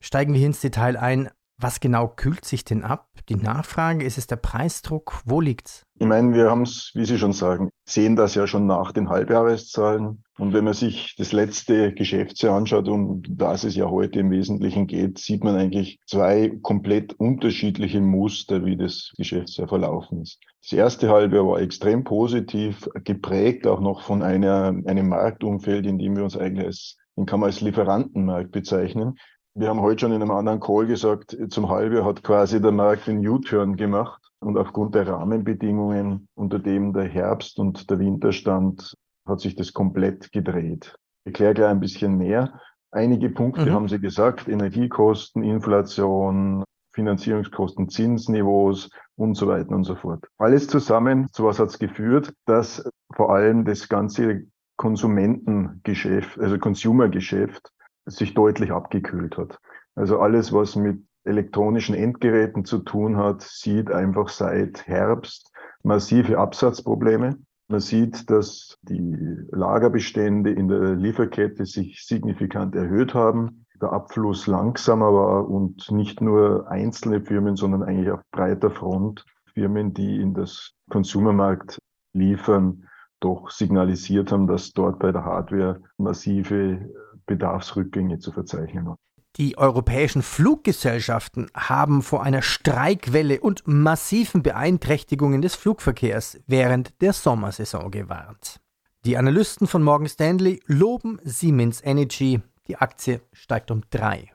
Steigen 0.00 0.32
wir 0.32 0.38
hier 0.38 0.46
ins 0.46 0.60
Detail 0.60 0.96
ein. 0.96 1.28
Was 1.60 1.80
genau 1.80 2.06
kühlt 2.06 2.44
sich 2.44 2.64
denn 2.64 2.84
ab? 2.84 3.08
Die 3.28 3.34
Nachfrage, 3.34 4.04
ist 4.04 4.16
es 4.16 4.28
der 4.28 4.36
Preisdruck? 4.36 5.20
Wo 5.24 5.40
liegt's? 5.40 5.82
Ich 5.98 6.06
meine, 6.06 6.32
wir 6.32 6.48
haben 6.48 6.62
es, 6.62 6.92
wie 6.94 7.04
Sie 7.04 7.18
schon 7.18 7.32
sagen, 7.32 7.70
sehen 7.84 8.14
das 8.14 8.36
ja 8.36 8.46
schon 8.46 8.66
nach 8.66 8.92
den 8.92 9.08
Halbjahreszahlen. 9.08 10.22
Und 10.38 10.52
wenn 10.52 10.62
man 10.62 10.74
sich 10.74 11.16
das 11.18 11.32
letzte 11.32 11.92
Geschäftsjahr 11.92 12.56
anschaut, 12.56 12.86
um 12.86 13.22
das 13.28 13.64
es 13.64 13.74
ja 13.74 13.90
heute 13.90 14.20
im 14.20 14.30
Wesentlichen 14.30 14.86
geht, 14.86 15.18
sieht 15.18 15.42
man 15.42 15.56
eigentlich 15.56 15.98
zwei 16.06 16.56
komplett 16.62 17.14
unterschiedliche 17.14 18.00
Muster, 18.00 18.64
wie 18.64 18.76
das 18.76 19.12
Geschäftsjahr 19.16 19.66
verlaufen 19.66 20.22
ist. 20.22 20.38
Das 20.62 20.72
erste 20.72 21.08
Halbjahr 21.08 21.44
war 21.44 21.60
extrem 21.60 22.04
positiv, 22.04 22.88
geprägt 23.02 23.66
auch 23.66 23.80
noch 23.80 24.02
von 24.02 24.22
einer, 24.22 24.76
einem 24.86 25.08
Marktumfeld, 25.08 25.86
in 25.86 25.98
dem 25.98 26.14
wir 26.14 26.22
uns 26.22 26.36
eigentlich 26.36 26.66
als, 26.66 26.96
den 27.16 27.26
kann 27.26 27.40
man 27.40 27.48
als 27.48 27.60
Lieferantenmarkt 27.60 28.52
bezeichnen. 28.52 29.18
Wir 29.58 29.70
haben 29.70 29.80
heute 29.80 30.02
schon 30.02 30.12
in 30.12 30.22
einem 30.22 30.30
anderen 30.30 30.60
Call 30.60 30.86
gesagt, 30.86 31.36
zum 31.50 31.68
Halbjahr 31.68 32.04
hat 32.04 32.22
quasi 32.22 32.62
der 32.62 32.70
Markt 32.70 33.08
den 33.08 33.26
U-Turn 33.26 33.74
gemacht. 33.74 34.22
Und 34.38 34.56
aufgrund 34.56 34.94
der 34.94 35.08
Rahmenbedingungen, 35.08 36.28
unter 36.36 36.60
dem 36.60 36.92
der 36.92 37.08
Herbst 37.08 37.58
und 37.58 37.90
der 37.90 37.98
Winter 37.98 38.30
stand, 38.30 38.94
hat 39.26 39.40
sich 39.40 39.56
das 39.56 39.72
komplett 39.72 40.30
gedreht. 40.30 40.94
Ich 41.24 41.30
erkläre 41.30 41.54
gleich 41.54 41.70
ein 41.70 41.80
bisschen 41.80 42.16
mehr. 42.16 42.60
Einige 42.92 43.30
Punkte 43.30 43.66
mhm. 43.66 43.72
haben 43.72 43.88
Sie 43.88 43.98
gesagt, 43.98 44.46
Energiekosten, 44.46 45.42
Inflation, 45.42 46.62
Finanzierungskosten, 46.92 47.88
Zinsniveaus 47.88 48.90
und 49.16 49.34
so 49.34 49.48
weiter 49.48 49.74
und 49.74 49.82
so 49.82 49.96
fort. 49.96 50.24
Alles 50.38 50.68
zusammen, 50.68 51.26
zu 51.32 51.42
was 51.42 51.58
hat 51.58 51.70
es 51.70 51.80
geführt, 51.80 52.32
dass 52.46 52.88
vor 53.12 53.34
allem 53.34 53.64
das 53.64 53.88
ganze 53.88 54.44
Konsumentengeschäft, 54.76 56.38
also 56.38 56.58
Consumergeschäft, 56.58 57.72
sich 58.08 58.34
deutlich 58.34 58.72
abgekühlt 58.72 59.36
hat. 59.36 59.58
Also 59.94 60.20
alles, 60.20 60.52
was 60.52 60.76
mit 60.76 61.02
elektronischen 61.24 61.94
Endgeräten 61.94 62.64
zu 62.64 62.78
tun 62.78 63.16
hat, 63.16 63.42
sieht 63.42 63.90
einfach 63.90 64.28
seit 64.28 64.86
Herbst 64.86 65.52
massive 65.82 66.38
Absatzprobleme. 66.38 67.38
Man 67.68 67.80
sieht, 67.80 68.30
dass 68.30 68.78
die 68.82 69.16
Lagerbestände 69.50 70.50
in 70.50 70.68
der 70.68 70.94
Lieferkette 70.94 71.66
sich 71.66 72.02
signifikant 72.06 72.74
erhöht 72.74 73.14
haben, 73.14 73.66
der 73.80 73.92
Abfluss 73.92 74.46
langsamer 74.46 75.12
war 75.12 75.48
und 75.48 75.90
nicht 75.90 76.20
nur 76.20 76.68
einzelne 76.70 77.20
Firmen, 77.20 77.56
sondern 77.56 77.82
eigentlich 77.82 78.10
auf 78.10 78.22
breiter 78.32 78.70
Front 78.70 79.24
Firmen, 79.52 79.92
die 79.94 80.20
in 80.20 80.34
das 80.34 80.72
Konsumermarkt 80.90 81.78
liefern, 82.12 82.88
doch 83.20 83.50
signalisiert 83.50 84.32
haben, 84.32 84.46
dass 84.46 84.72
dort 84.72 84.98
bei 84.98 85.12
der 85.12 85.24
Hardware 85.24 85.80
massive 85.96 86.88
Bedarfsrückgänge 87.28 88.18
zu 88.18 88.32
verzeichnen 88.32 88.86
waren. 88.86 88.96
Die 89.36 89.56
europäischen 89.56 90.22
Fluggesellschaften 90.22 91.48
haben 91.54 92.02
vor 92.02 92.24
einer 92.24 92.42
Streikwelle 92.42 93.40
und 93.40 93.62
massiven 93.66 94.42
Beeinträchtigungen 94.42 95.42
des 95.42 95.54
Flugverkehrs 95.54 96.40
während 96.48 97.00
der 97.00 97.12
Sommersaison 97.12 97.92
gewarnt. 97.92 98.58
Die 99.04 99.16
Analysten 99.16 99.68
von 99.68 99.84
Morgan 99.84 100.08
Stanley 100.08 100.60
loben 100.66 101.20
Siemens 101.22 101.80
Energy. 101.84 102.40
Die 102.66 102.76
Aktie 102.76 103.20
steigt 103.32 103.70
um 103.70 103.82
3%. 103.92 104.26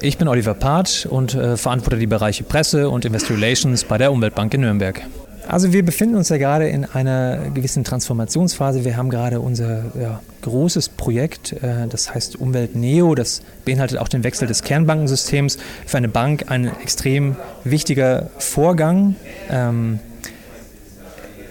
Ich 0.00 0.16
bin 0.16 0.28
Oliver 0.28 0.54
Part 0.54 1.06
und 1.10 1.34
äh, 1.34 1.56
verantworte 1.56 1.98
die 1.98 2.06
Bereiche 2.06 2.44
Presse 2.44 2.88
und 2.88 3.04
Investor 3.04 3.36
Relations 3.36 3.84
bei 3.84 3.98
der 3.98 4.10
Umweltbank 4.10 4.54
in 4.54 4.62
Nürnberg. 4.62 5.02
Also 5.48 5.72
wir 5.72 5.82
befinden 5.82 6.16
uns 6.16 6.28
ja 6.28 6.36
gerade 6.36 6.68
in 6.68 6.84
einer 6.84 7.48
gewissen 7.54 7.82
Transformationsphase. 7.82 8.84
Wir 8.84 8.98
haben 8.98 9.08
gerade 9.08 9.40
unser 9.40 9.84
ja, 9.98 10.20
großes 10.42 10.90
Projekt, 10.90 11.54
äh, 11.54 11.86
das 11.88 12.14
heißt 12.14 12.36
Umwelt 12.36 12.76
Neo. 12.76 13.14
Das 13.14 13.40
beinhaltet 13.64 13.98
auch 13.98 14.08
den 14.08 14.24
Wechsel 14.24 14.46
des 14.46 14.62
Kernbankensystems. 14.62 15.56
Für 15.86 15.96
eine 15.96 16.08
Bank 16.08 16.50
ein 16.50 16.70
extrem 16.82 17.36
wichtiger 17.64 18.28
Vorgang. 18.36 19.16
Ähm, 19.50 20.00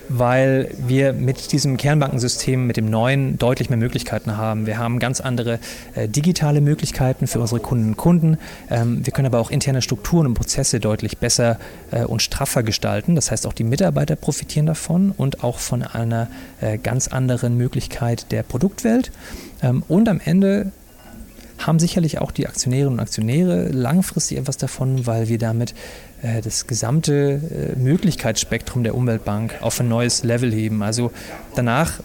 weil 0.09 0.71
wir 0.77 1.13
mit 1.13 1.51
diesem 1.51 1.77
Kernbankensystem, 1.77 2.65
mit 2.65 2.77
dem 2.77 2.89
neuen, 2.89 3.37
deutlich 3.37 3.69
mehr 3.69 3.77
Möglichkeiten 3.77 4.37
haben. 4.37 4.65
Wir 4.65 4.77
haben 4.77 4.99
ganz 4.99 5.21
andere 5.21 5.59
äh, 5.95 6.07
digitale 6.07 6.61
Möglichkeiten 6.61 7.27
für 7.27 7.39
unsere 7.39 7.59
Kunden 7.59 7.89
und 7.89 7.97
Kunden. 7.97 8.37
Ähm, 8.69 9.05
wir 9.05 9.13
können 9.13 9.27
aber 9.27 9.39
auch 9.39 9.51
interne 9.51 9.81
Strukturen 9.81 10.27
und 10.27 10.33
Prozesse 10.33 10.79
deutlich 10.79 11.17
besser 11.17 11.59
äh, 11.91 12.03
und 12.03 12.21
straffer 12.21 12.63
gestalten. 12.63 13.15
Das 13.15 13.31
heißt, 13.31 13.47
auch 13.47 13.53
die 13.53 13.63
Mitarbeiter 13.63 14.15
profitieren 14.15 14.65
davon 14.65 15.11
und 15.15 15.43
auch 15.43 15.59
von 15.59 15.83
einer 15.83 16.27
äh, 16.61 16.77
ganz 16.77 17.07
anderen 17.07 17.57
Möglichkeit 17.57 18.31
der 18.31 18.43
Produktwelt. 18.43 19.11
Ähm, 19.61 19.83
und 19.87 20.09
am 20.09 20.21
Ende 20.23 20.71
haben 21.59 21.79
sicherlich 21.79 22.19
auch 22.19 22.31
die 22.31 22.47
Aktionärinnen 22.47 22.93
und 22.93 22.99
Aktionäre 22.99 23.69
langfristig 23.69 24.37
etwas 24.37 24.57
davon, 24.57 25.07
weil 25.07 25.27
wir 25.27 25.37
damit 25.37 25.73
das 26.41 26.67
gesamte 26.67 27.75
äh, 27.75 27.79
Möglichkeitsspektrum 27.79 28.83
der 28.83 28.95
Umweltbank 28.95 29.55
auf 29.61 29.79
ein 29.79 29.87
neues 29.87 30.23
Level 30.23 30.51
heben. 30.51 30.81
Also 30.81 31.11
danach 31.55 31.99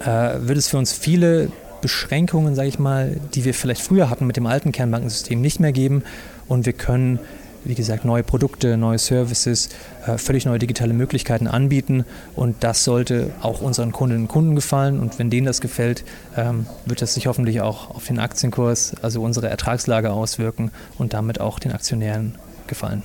äh, 0.00 0.06
wird 0.40 0.58
es 0.58 0.68
für 0.68 0.78
uns 0.78 0.92
viele 0.92 1.50
Beschränkungen, 1.80 2.54
sage 2.54 2.68
ich 2.68 2.78
mal, 2.78 3.16
die 3.34 3.44
wir 3.44 3.54
vielleicht 3.54 3.82
früher 3.82 4.10
hatten 4.10 4.26
mit 4.26 4.36
dem 4.36 4.46
alten 4.46 4.72
Kernbankensystem, 4.72 5.40
nicht 5.40 5.60
mehr 5.60 5.72
geben 5.72 6.02
und 6.48 6.66
wir 6.66 6.72
können 6.72 7.18
wie 7.64 7.74
gesagt, 7.74 8.04
neue 8.04 8.22
Produkte, 8.22 8.76
neue 8.76 8.98
Services, 8.98 9.68
äh, 10.06 10.18
völlig 10.18 10.46
neue 10.46 10.58
digitale 10.58 10.92
Möglichkeiten 10.94 11.46
anbieten. 11.46 12.04
Und 12.34 12.64
das 12.64 12.84
sollte 12.84 13.30
auch 13.40 13.60
unseren 13.60 13.92
Kundinnen 13.92 14.24
und 14.24 14.28
Kunden 14.28 14.54
gefallen. 14.54 14.98
Und 14.98 15.18
wenn 15.18 15.30
denen 15.30 15.46
das 15.46 15.60
gefällt, 15.60 16.04
ähm, 16.36 16.66
wird 16.86 17.02
das 17.02 17.14
sich 17.14 17.26
hoffentlich 17.26 17.60
auch 17.60 17.94
auf 17.94 18.06
den 18.06 18.18
Aktienkurs, 18.18 18.94
also 19.02 19.22
unsere 19.22 19.48
Ertragslage 19.48 20.12
auswirken 20.12 20.72
und 20.98 21.14
damit 21.14 21.40
auch 21.40 21.58
den 21.58 21.72
Aktionären 21.72 22.34
gefallen. 22.66 23.02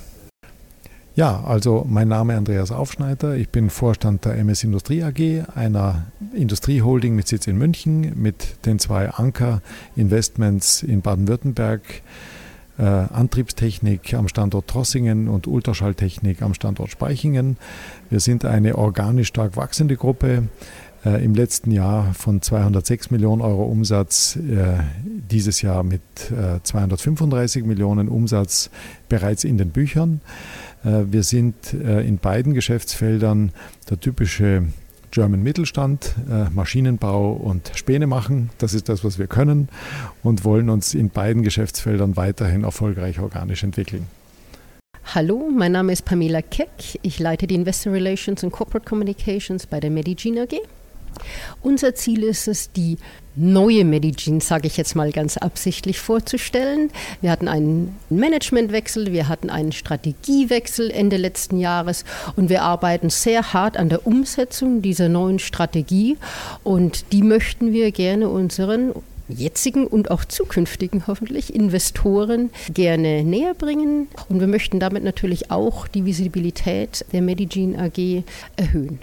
Ja, 1.17 1.43
also 1.45 1.83
mein 1.89 2.09
Name 2.09 2.33
ist 2.33 2.37
Andreas 2.37 2.71
Aufschneider. 2.71 3.35
Ich 3.35 3.49
bin 3.49 3.71
Vorstand 3.71 4.25
der 4.25 4.35
MS 4.35 4.63
Industrie 4.63 5.01
AG, 5.01 5.47
einer 5.55 6.05
Industrieholding 6.35 7.15
mit 7.15 7.27
Sitz 7.27 7.47
in 7.47 7.57
München, 7.57 8.11
mit 8.21 8.63
den 8.67 8.77
zwei 8.77 9.09
Anker 9.09 9.63
Investments 9.95 10.83
in 10.83 11.01
Baden-Württemberg 11.01 11.81
äh, 12.77 12.83
Antriebstechnik 12.83 14.13
am 14.13 14.27
Standort 14.27 14.67
Trossingen 14.67 15.27
und 15.27 15.47
Ultraschalltechnik 15.47 16.43
am 16.43 16.53
Standort 16.53 16.91
Speichingen. 16.91 17.57
Wir 18.11 18.19
sind 18.19 18.45
eine 18.45 18.77
organisch 18.77 19.29
stark 19.29 19.57
wachsende 19.57 19.95
Gruppe. 19.95 20.49
Äh, 21.03 21.23
Im 21.23 21.35
letzten 21.35 21.71
Jahr 21.71 22.13
von 22.13 22.41
206 22.41 23.11
Millionen 23.11 23.41
Euro 23.41 23.65
Umsatz, 23.65 24.35
äh, 24.35 24.77
dieses 25.03 25.61
Jahr 25.61 25.83
mit 25.83 26.01
235 26.63 27.63
äh, 27.63 27.67
Millionen 27.67 28.07
Umsatz 28.07 28.69
bereits 29.09 29.43
in 29.43 29.57
den 29.57 29.69
Büchern. 29.69 30.21
Äh, 30.83 31.03
wir 31.11 31.23
sind 31.23 31.73
äh, 31.73 32.01
in 32.01 32.17
beiden 32.17 32.53
Geschäftsfeldern 32.53 33.51
der 33.89 33.99
typische 33.99 34.63
German 35.11 35.41
Mittelstand, 35.41 36.15
äh, 36.29 36.49
Maschinenbau 36.49 37.31
und 37.33 37.71
Späne 37.75 38.07
machen. 38.07 38.49
Das 38.57 38.73
ist 38.73 38.89
das, 38.89 39.03
was 39.03 39.17
wir 39.17 39.27
können 39.27 39.69
und 40.23 40.43
wollen 40.43 40.69
uns 40.69 40.93
in 40.93 41.09
beiden 41.09 41.43
Geschäftsfeldern 41.43 42.17
weiterhin 42.17 42.63
erfolgreich 42.63 43.19
organisch 43.19 43.63
entwickeln. 43.63 44.07
Hallo, 45.15 45.49
mein 45.49 45.71
Name 45.71 45.93
ist 45.93 46.03
Pamela 46.03 46.41
Keck. 46.41 46.99
Ich 47.01 47.17
leite 47.17 47.47
die 47.47 47.55
Investor 47.55 47.93
Relations 47.93 48.43
und 48.43 48.51
Corporate 48.51 48.85
Communications 48.87 49.65
bei 49.65 49.79
der 49.79 49.89
Medigene 49.89 50.41
AG. 50.41 50.59
Unser 51.61 51.95
Ziel 51.95 52.23
ist 52.23 52.47
es, 52.47 52.71
die 52.71 52.97
neue 53.35 53.85
Medizin, 53.85 54.41
sage 54.41 54.67
ich 54.67 54.77
jetzt 54.77 54.95
mal 54.95 55.11
ganz 55.11 55.37
absichtlich, 55.37 55.99
vorzustellen. 55.99 56.89
Wir 57.21 57.31
hatten 57.31 57.47
einen 57.47 57.95
Managementwechsel, 58.09 59.11
wir 59.11 59.27
hatten 59.27 59.49
einen 59.49 59.71
Strategiewechsel 59.71 60.89
Ende 60.89 61.17
letzten 61.17 61.59
Jahres 61.59 62.03
und 62.35 62.49
wir 62.49 62.63
arbeiten 62.63 63.09
sehr 63.09 63.53
hart 63.53 63.77
an 63.77 63.89
der 63.89 64.07
Umsetzung 64.07 64.81
dieser 64.81 65.07
neuen 65.07 65.39
Strategie 65.39 66.17
und 66.63 67.11
die 67.13 67.21
möchten 67.21 67.73
wir 67.73 67.91
gerne 67.91 68.29
unseren 68.29 68.93
jetzigen 69.29 69.85
und 69.85 70.11
auch 70.11 70.25
zukünftigen 70.25 71.05
hoffentlich 71.07 71.53
Investoren 71.53 72.49
gerne 72.73 73.23
näher 73.23 73.53
bringen. 73.53 74.07
Und 74.29 74.39
wir 74.39 74.47
möchten 74.47 74.79
damit 74.79 75.03
natürlich 75.03 75.51
auch 75.51 75.87
die 75.87 76.05
Visibilität 76.05 77.05
der 77.11 77.21
Medigene 77.21 77.77
AG 77.79 78.23
erhöhen. 78.55 78.99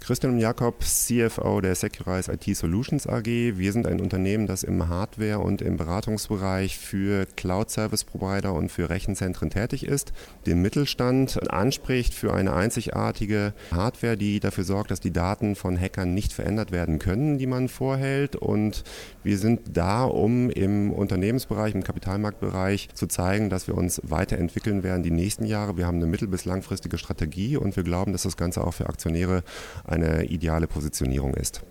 Christian 0.00 0.38
Jakob, 0.38 0.82
CFO 0.82 1.60
der 1.60 1.74
Securize 1.74 2.32
IT 2.32 2.56
Solutions 2.56 3.06
AG. 3.06 3.26
Wir 3.26 3.72
sind 3.72 3.86
ein 3.86 4.00
Unternehmen, 4.00 4.46
das 4.46 4.62
im 4.62 4.88
Hardware- 4.88 5.40
und 5.40 5.60
im 5.60 5.76
Beratungsbereich 5.76 6.78
für 6.78 7.26
Cloud-Service-Provider 7.36 8.52
und 8.54 8.72
für 8.72 8.88
Rechenzentren 8.88 9.50
tätig 9.50 9.86
ist, 9.86 10.12
den 10.46 10.62
Mittelstand 10.62 11.52
anspricht 11.52 12.14
für 12.14 12.32
eine 12.32 12.54
einzigartige 12.54 13.52
Hardware, 13.70 14.16
die 14.16 14.40
dafür 14.40 14.64
sorgt, 14.64 14.90
dass 14.90 15.00
die 15.00 15.12
Daten 15.12 15.54
von 15.54 15.78
Hackern 15.78 16.14
nicht 16.14 16.32
verändert 16.32 16.72
werden 16.72 16.98
können, 16.98 17.36
die 17.36 17.46
man 17.46 17.68
vorhält. 17.68 18.36
Und 18.36 18.84
wir 19.22 19.36
sind 19.36 19.76
da, 19.76 20.04
um 20.04 20.48
im 20.48 20.92
Unternehmensbereich, 20.92 21.74
im 21.74 21.84
Kapitalmarktbereich 21.84 22.88
zu 22.94 23.06
zeigen, 23.06 23.50
dass 23.50 23.68
wir 23.68 23.76
uns 23.76 24.00
weiterentwickeln 24.02 24.82
werden 24.82 25.02
die 25.02 25.10
nächsten 25.10 25.44
Jahre. 25.44 25.76
Wir 25.76 25.86
haben 25.86 25.98
eine 25.98 26.06
mittel- 26.06 26.26
bis 26.26 26.46
langfristige 26.46 26.96
Strategie 26.96 27.58
und 27.58 27.76
wir 27.76 27.84
glauben, 27.84 28.12
dass 28.12 28.22
das 28.22 28.38
Ganze 28.38 28.64
auch 28.64 28.72
für 28.72 28.88
Aktionäre 28.88 29.44
eine 29.90 30.24
ideale 30.24 30.66
Positionierung 30.66 31.34
ist. 31.34 31.62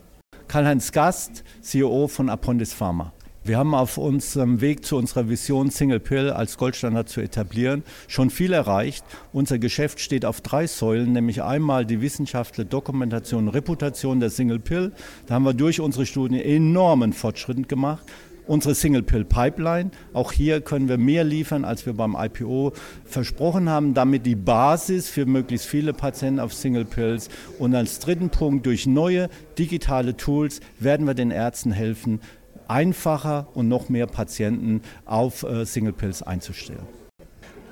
Karl-Heinz 0.48 0.92
Gast, 0.92 1.44
CEO 1.62 2.08
von 2.08 2.30
Apondis 2.30 2.74
Pharma. 2.74 3.14
Wir 3.44 3.58
haben 3.58 3.74
auf 3.74 3.98
unserem 3.98 4.62
Weg 4.62 4.86
zu 4.86 4.98
unserer 4.98 5.30
Vision 5.30 5.72
Single 5.72 6.00
Pill 6.00 6.30
als 6.30 6.58
Goldstandard 6.58 7.08
zu 7.08 7.22
etablieren 7.22 7.84
schon 8.08 8.30
viel 8.30 8.54
erreicht. 8.54 9.04
Unser 9.32 9.60
Geschäft 9.60 10.02
steht 10.02 10.26
auf 10.26 10.42
drei 10.42 10.68
Säulen, 10.68 11.14
nämlich 11.14 11.42
einmal 11.42 11.86
die 11.86 12.02
wissenschaftliche 12.02 12.70
Dokumentation 12.70 13.48
Reputation 13.48 14.20
der 14.20 14.30
Single 14.30 14.60
Pill. 14.60 14.92
Da 15.26 15.36
haben 15.36 15.46
wir 15.46 15.54
durch 15.54 15.80
unsere 15.80 16.06
Studien 16.06 16.40
enormen 16.40 17.14
Fortschritt 17.14 17.70
gemacht 17.70 18.04
unsere 18.50 18.74
Single 18.74 19.04
Pill 19.04 19.24
Pipeline. 19.24 19.92
Auch 20.12 20.32
hier 20.32 20.62
können 20.62 20.90
wir 20.90 20.98
mehr 20.98 21.24
liefern, 21.24 21.64
als 21.64 21.86
wir 21.86 21.94
beim 21.94 22.18
IPO 22.20 22.74
versprochen 23.06 23.70
haben, 23.70 23.94
damit 23.94 24.26
die 24.26 24.36
Basis 24.36 25.08
für 25.08 25.26
möglichst 25.26 25.68
viele 25.68 25.94
Patienten 25.94 26.40
auf 26.40 26.54
Single 26.54 26.86
Pills. 26.86 27.30
Und 27.60 27.76
als 27.76 28.00
dritten 28.00 28.30
Punkt, 28.30 28.66
durch 28.66 28.88
neue 28.88 29.30
digitale 29.58 30.18
Tools 30.18 30.62
werden 30.80 31.06
wir 31.06 31.14
den 31.14 31.32
Ärzten 31.32 31.72
helfen, 31.72 32.22
einfacher 32.68 33.48
und 33.54 33.68
noch 33.68 33.90
mehr 33.90 34.08
Patienten 34.08 34.82
auf 35.06 35.44
äh, 35.44 35.66
Single 35.66 35.94
Pills 35.94 36.24
einzustellen. 36.24 36.88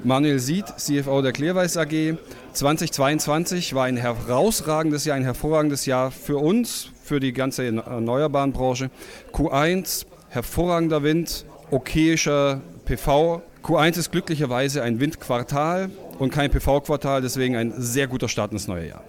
Manuel 0.04 0.38
Sied, 0.38 0.66
CFO 0.78 1.24
der 1.24 1.32
Clearweiß 1.32 1.78
AG. 1.78 2.18
2022 2.54 3.74
war 3.74 3.86
ein 3.86 3.98
herausragendes 3.98 5.06
Jahr, 5.06 5.18
ein 5.18 5.24
hervorragendes 5.24 5.88
Jahr 5.88 6.12
für 6.12 6.38
uns, 6.38 6.92
für 7.04 7.20
die 7.20 7.34
ganze 7.34 7.66
erneuerbaren 7.66 8.54
Branche. 8.54 8.92
Q1 9.34 10.06
hervorragender 10.30 11.04
Wind, 11.04 11.46
okayischer 11.72 12.62
PV. 12.86 13.42
Q1 13.64 14.00
ist 14.00 14.12
glücklicherweise 14.12 14.84
ein 14.84 15.00
Windquartal 15.00 15.90
und 16.20 16.32
kein 16.32 16.50
PV-Quartal, 16.50 17.22
deswegen 17.22 17.56
ein 17.56 17.74
sehr 17.78 18.08
guter 18.08 18.30
Start 18.30 18.52
ins 18.52 18.68
neue 18.68 18.88
Jahr. 18.88 19.04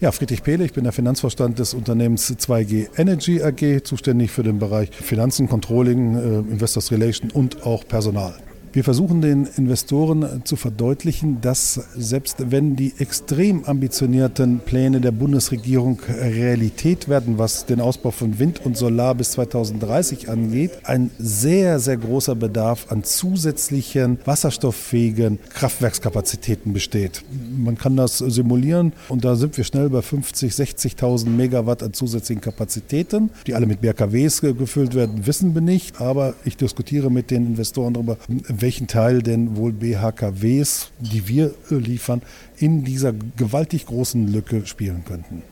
Ja, 0.00 0.10
Friedrich 0.10 0.42
Pehle, 0.42 0.64
ich 0.64 0.72
bin 0.72 0.82
der 0.82 0.92
Finanzvorstand 0.92 1.60
des 1.60 1.74
Unternehmens 1.74 2.28
2G 2.28 2.88
Energy 2.96 3.40
AG, 3.40 3.84
zuständig 3.84 4.32
für 4.32 4.42
den 4.42 4.58
Bereich 4.58 4.90
Finanzen, 4.90 5.48
Controlling, 5.48 6.16
äh, 6.16 6.38
Investors 6.52 6.90
Relation 6.90 7.30
und 7.30 7.64
auch 7.64 7.86
Personal. 7.86 8.34
Wir 8.74 8.84
versuchen 8.84 9.20
den 9.20 9.46
Investoren 9.58 10.44
zu 10.44 10.56
verdeutlichen, 10.56 11.42
dass 11.42 11.74
selbst 11.94 12.50
wenn 12.50 12.74
die 12.74 12.94
extrem 12.96 13.66
ambitionierten 13.66 14.60
Pläne 14.60 15.02
der 15.02 15.10
Bundesregierung 15.10 16.00
Realität 16.08 17.06
werden, 17.06 17.36
was 17.36 17.66
den 17.66 17.82
Ausbau 17.82 18.12
von 18.12 18.38
Wind 18.38 18.64
und 18.64 18.78
Solar 18.78 19.14
bis 19.14 19.32
2030 19.32 20.30
angeht, 20.30 20.70
ein 20.84 21.10
sehr, 21.18 21.80
sehr 21.80 21.98
großer 21.98 22.34
Bedarf 22.34 22.90
an 22.90 23.04
zusätzlichen 23.04 24.18
wasserstofffähigen 24.24 25.38
Kraftwerkskapazitäten 25.50 26.72
besteht. 26.72 27.24
Man 27.54 27.76
kann 27.76 27.96
das 27.96 28.16
simulieren 28.18 28.94
und 29.10 29.22
da 29.22 29.36
sind 29.36 29.54
wir 29.58 29.64
schnell 29.64 29.90
bei 29.90 30.00
50, 30.00 30.50
60.000 30.50 31.28
Megawatt 31.28 31.82
an 31.82 31.92
zusätzlichen 31.92 32.40
Kapazitäten, 32.40 33.32
die 33.46 33.54
alle 33.54 33.66
mit 33.66 33.82
BRKWs 33.82 34.40
gefüllt 34.40 34.94
werden, 34.94 35.26
wissen 35.26 35.52
wir 35.52 35.60
nicht, 35.60 36.00
aber 36.00 36.32
ich 36.46 36.56
diskutiere 36.56 37.10
mit 37.10 37.30
den 37.30 37.44
Investoren 37.44 37.92
darüber, 37.92 38.16
welchen 38.62 38.86
Teil 38.86 39.22
denn 39.22 39.56
wohl 39.56 39.72
BHKWs, 39.72 40.90
die 41.00 41.28
wir 41.28 41.54
liefern, 41.68 42.22
in 42.56 42.84
dieser 42.84 43.12
gewaltig 43.36 43.86
großen 43.86 44.32
Lücke 44.32 44.66
spielen 44.66 45.04
könnten. 45.04 45.42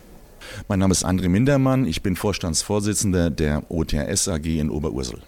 Mein 0.68 0.78
Name 0.78 0.92
ist 0.92 1.04
André 1.04 1.28
Mindermann, 1.28 1.86
ich 1.86 2.02
bin 2.02 2.16
Vorstandsvorsitzender 2.16 3.30
der 3.30 3.70
OTRS 3.70 4.28
AG 4.28 4.46
in 4.46 4.70
Oberursel. 4.70 5.18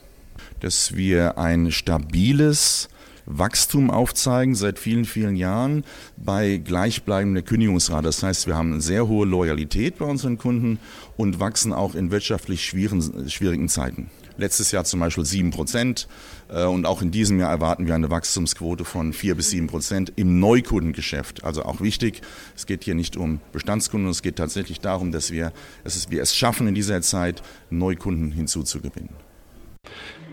Dass 0.61 0.97
wir 0.97 1.39
ein 1.39 1.71
stabiles 1.73 2.89
Wachstum 3.27 3.91
aufzeigen 3.91 4.55
seit 4.55 4.79
vielen, 4.79 5.05
vielen 5.05 5.37
Jahren 5.37 5.85
bei 6.17 6.57
gleichbleibender 6.57 7.43
Kündigungsrate. 7.43 8.05
Das 8.05 8.23
heißt, 8.23 8.47
wir 8.47 8.57
haben 8.57 8.73
eine 8.73 8.81
sehr 8.81 9.07
hohe 9.07 9.27
Loyalität 9.27 9.99
bei 9.99 10.05
unseren 10.05 10.39
Kunden 10.39 10.79
und 11.17 11.39
wachsen 11.41 11.73
auch 11.73 11.95
in 11.95 12.11
wirtschaftlich 12.11 12.65
schwierigen, 12.65 13.29
schwierigen 13.29 13.69
Zeiten. 13.69 14.11
Letztes 14.43 14.73
Jahr 14.73 14.83
zum 14.83 14.99
Beispiel 14.99 15.25
7 15.25 15.53
Prozent. 15.53 16.09
Äh, 16.49 16.65
und 16.65 16.85
auch 16.85 17.01
in 17.01 17.13
diesem 17.13 17.39
Jahr 17.39 17.51
erwarten 17.51 17.87
wir 17.87 17.95
eine 17.95 18.11
Wachstumsquote 18.11 18.85
von 18.85 19.13
4 19.13 19.37
bis 19.37 19.51
7 19.51 19.69
Prozent 19.69 20.13
im 20.17 20.41
Neukundengeschäft. 20.41 21.45
Also 21.45 21.63
auch 21.63 21.81
wichtig, 21.81 22.23
es 22.57 22.67
geht 22.67 22.83
hier 22.83 22.97
nicht 22.97 23.17
um 23.17 23.41
Bestandskunden, 23.53 24.11
es 24.11 24.21
geht 24.21 24.35
tatsächlich 24.35 24.81
darum, 24.81 25.13
dass 25.13 25.31
wir, 25.31 25.53
dass 25.85 26.11
wir 26.11 26.21
es 26.21 26.35
schaffen, 26.35 26.67
in 26.67 26.75
dieser 26.75 27.01
Zeit 27.03 27.41
Neukunden 27.71 28.33
hinzuzugewinnen. 28.33 29.11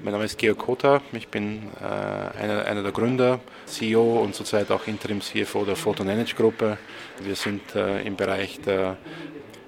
Mein 0.04 0.13
Name 0.13 0.25
ist 0.25 0.39
Georg 0.39 0.58
Kota, 0.58 1.01
ich 1.12 1.28
bin 1.28 1.62
äh, 1.80 1.84
einer, 1.84 2.66
einer, 2.66 2.82
der 2.82 2.92
Gründer, 2.92 3.42
CEO 3.68 4.24
und 4.24 4.34
zurzeit 4.34 4.72
auch 4.72 4.88
Interim-CFO 4.88 5.66
der 5.66 5.75
Photon 5.75 6.08
Energy 6.08 6.34
Gruppe. 6.36 6.80
Wir 7.22 7.36
sind 7.36 7.75
äh, 7.75 8.01
im 8.01 8.16
Bereich 8.16 8.60
der 8.62 8.98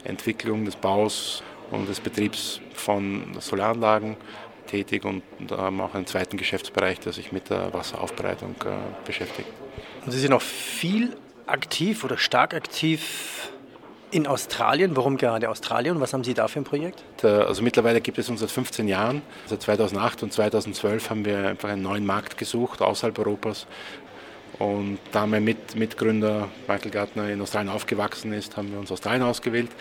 Entwicklung, 0.03 0.65
des 0.65 0.77
Baus 0.77 1.43
und 1.71 1.89
des 1.89 1.99
Betriebs 1.99 2.61
von 2.73 3.35
Solaranlagen 3.39 4.17
tätig 4.67 5.05
und 5.05 5.23
haben 5.51 5.81
auch 5.81 5.93
einen 5.95 6.05
zweiten 6.05 6.37
Geschäftsbereich, 6.37 6.99
der 6.99 7.13
sich 7.13 7.31
mit 7.31 7.49
der 7.49 7.73
Wasseraufbereitung 7.73 8.55
äh, 8.65 9.05
beschäftigt. 9.05 9.49
Und 10.05 10.11
Sie 10.11 10.19
sind 10.19 10.33
auch 10.33 10.41
viel 10.41 11.15
aktiv 11.45 12.03
oder 12.03 12.17
stark 12.17 12.53
aktiv 12.53 13.51
in 14.11 14.27
Australien. 14.27 14.95
Warum 14.95 15.17
gerade 15.17 15.49
Australien? 15.49 15.99
Was 15.99 16.13
haben 16.13 16.23
Sie 16.23 16.33
da 16.33 16.47
für 16.47 16.59
ein 16.59 16.63
Projekt? 16.63 17.03
Also 17.23 17.63
mittlerweile 17.63 18.01
gibt 18.01 18.17
es 18.17 18.29
uns 18.29 18.41
seit 18.41 18.51
15 18.51 18.87
Jahren. 18.87 19.21
Seit 19.45 19.61
2008 19.61 20.23
und 20.23 20.33
2012 20.33 21.09
haben 21.09 21.25
wir 21.25 21.47
einfach 21.47 21.69
einen 21.69 21.81
neuen 21.81 22.05
Markt 22.05 22.37
gesucht 22.37 22.81
außerhalb 22.81 23.17
Europas 23.19 23.67
und 24.60 25.00
da 25.12 25.25
mein 25.25 25.43
Mit 25.43 25.75
Mitgründer 25.75 26.50
Michael 26.67 26.91
Gartner 26.91 27.29
in 27.29 27.41
Australien 27.41 27.70
aufgewachsen 27.70 28.34
ist, 28.34 28.58
haben 28.58 28.72
wir 28.72 28.79
uns 28.79 28.91
Australien 28.91 29.24
ausgewählt. 29.24 29.72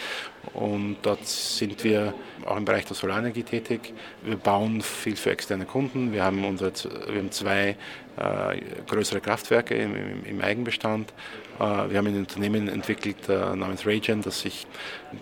Und 0.55 0.97
dort 1.03 1.27
sind 1.27 1.85
wir 1.85 2.15
auch 2.47 2.57
im 2.57 2.65
Bereich 2.65 2.87
der 2.87 2.97
Solarenergie 2.97 3.43
tätig. 3.43 3.93
Wir 4.23 4.37
bauen 4.37 4.81
viel 4.81 5.17
für 5.17 5.31
externe 5.31 5.67
Kunden. 5.67 6.12
Wir 6.12 6.25
haben, 6.25 6.45
unsere, 6.45 6.73
wir 7.09 7.18
haben 7.18 7.31
zwei 7.31 7.77
äh, 8.16 8.61
größere 8.87 9.21
Kraftwerke 9.21 9.75
im, 9.75 9.94
im, 9.94 10.25
im 10.25 10.40
Eigenbestand. 10.40 11.12
Äh, 11.59 11.90
wir 11.90 11.99
haben 11.99 12.07
ein 12.07 12.18
Unternehmen 12.18 12.68
entwickelt 12.68 13.29
äh, 13.29 13.55
namens 13.55 13.85
Regen, 13.87 14.23
das 14.23 14.40
sich 14.40 14.66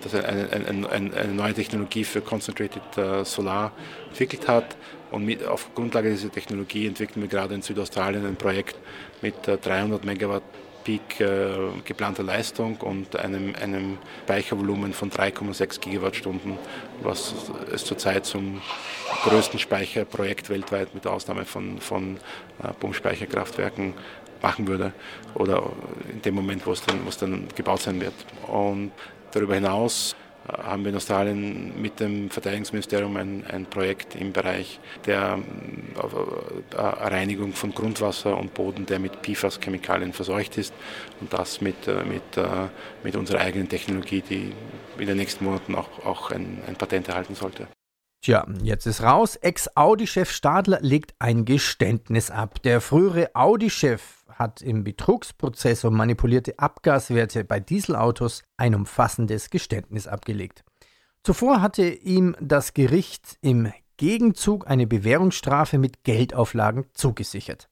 das 0.03 0.15
eine, 0.15 0.51
eine, 0.51 0.89
eine, 0.89 1.33
neue 1.33 1.55
Technologie 1.55 2.05
für 2.05 2.21
Concentrated 2.21 2.97
äh, 2.97 3.25
Solar 3.25 3.73
entwickelt 4.09 4.47
hat. 4.47 4.77
Und 5.11 5.25
mit, 5.25 5.45
auf 5.47 5.75
Grundlage 5.75 6.11
dieser 6.11 6.31
Technologie 6.31 6.87
entwickeln 6.87 7.23
wir 7.23 7.29
gerade 7.29 7.55
in 7.55 7.63
Südaustralien 7.63 8.27
ein 8.27 8.37
Projekt 8.37 8.77
mit 9.23 9.35
300 9.47 10.05
Megawatt 10.05 10.43
Peak 10.89 11.21
äh, 11.21 11.51
geplanter 11.85 12.23
Leistung 12.23 12.77
und 12.79 13.15
einem, 13.15 13.55
einem 13.57 13.99
Speichervolumen 14.25 14.95
von 14.95 15.11
3,6 15.11 15.81
Gigawattstunden, 15.81 16.57
was 17.03 17.35
es 17.71 17.85
zurzeit 17.85 18.25
zum 18.25 18.63
größten 19.25 19.59
Speicherprojekt 19.59 20.49
weltweit 20.49 20.95
mit 20.95 21.07
Ausnahme 21.07 21.45
von, 21.45 21.79
von 21.79 22.17
äh, 22.63 22.73
Pumpspeicherkraftwerken 22.81 23.93
machen 24.41 24.67
würde 24.67 24.95
oder 25.35 25.63
in 26.11 26.23
dem 26.23 26.35
Moment, 26.35 26.67
wo 26.67 26.73
es 26.73 26.83
dann, 26.83 27.05
wo 27.05 27.11
es 27.11 27.19
dann 27.19 27.49
gebaut 27.55 27.83
sein 27.83 28.01
wird. 28.01 28.15
Und 28.47 28.93
darüber 29.33 29.57
hinaus 29.57 30.17
haben 30.49 30.85
wir 30.85 30.91
in 30.91 30.97
Australien 30.97 31.81
mit 31.81 32.01
dem 32.01 32.31
Verteidigungsministerium 32.31 33.17
ein, 33.17 33.45
ein 33.47 33.67
Projekt 33.67 34.15
im 34.17 34.33
Bereich 34.33 34.81
der 35.07 35.39
äh, 36.75 36.77
Reinigung 36.81 37.53
von 37.53 37.75
Grundwasser 37.75 38.37
und 38.37 38.55
Boden, 38.55 38.87
der 38.87 38.99
mit 38.99 39.23
PFAS-Chemikalien 39.23 40.13
verseucht 40.13 40.57
ist 40.59 40.73
und 41.21 41.33
das 41.33 41.61
mit, 41.61 41.87
äh, 41.87 42.03
mit, 42.05 42.37
äh, 42.37 42.69
mit 43.05 43.17
unserer 43.17 43.41
eigenen 43.41 43.69
Technologie, 43.69 44.23
die 44.23 44.53
in 44.99 45.07
den 45.07 45.17
nächsten 45.17 45.45
Monaten 45.45 45.75
auch, 45.75 46.05
auch 46.05 46.31
ein, 46.31 46.63
ein 46.67 46.77
Patent 46.77 47.09
erhalten 47.09 47.35
sollte. 47.35 47.69
Tja, 48.21 48.47
jetzt 48.63 48.87
ist 48.87 49.03
raus. 49.03 49.37
Ex-Audi-Chef 49.37 50.31
Stadler 50.31 50.81
legt 50.81 51.15
ein 51.19 51.45
Geständnis 51.45 52.31
ab. 52.31 52.61
Der 52.63 52.81
frühere 52.81 53.31
Audi-Chef 53.35 54.25
hat 54.29 54.61
im 54.61 54.85
Betrugsprozess 54.85 55.85
um 55.85 55.97
manipulierte 55.97 56.59
Abgaswerte 56.59 57.45
bei 57.45 57.61
Dieselautos 57.61 58.43
ein 58.57 58.75
umfassendes 58.75 59.51
Geständnis 59.51 60.07
abgelegt. 60.07 60.65
Zuvor 61.23 61.61
hatte 61.61 61.89
ihm 61.89 62.37
das 62.41 62.75
Gericht 62.75 63.39
im 63.41 63.73
Gegenzug 63.97 64.69
eine 64.69 64.87
Bewährungsstrafe 64.87 65.79
mit 65.79 66.05
Geldauflagen 66.05 66.87
zugesichert. 66.95 67.69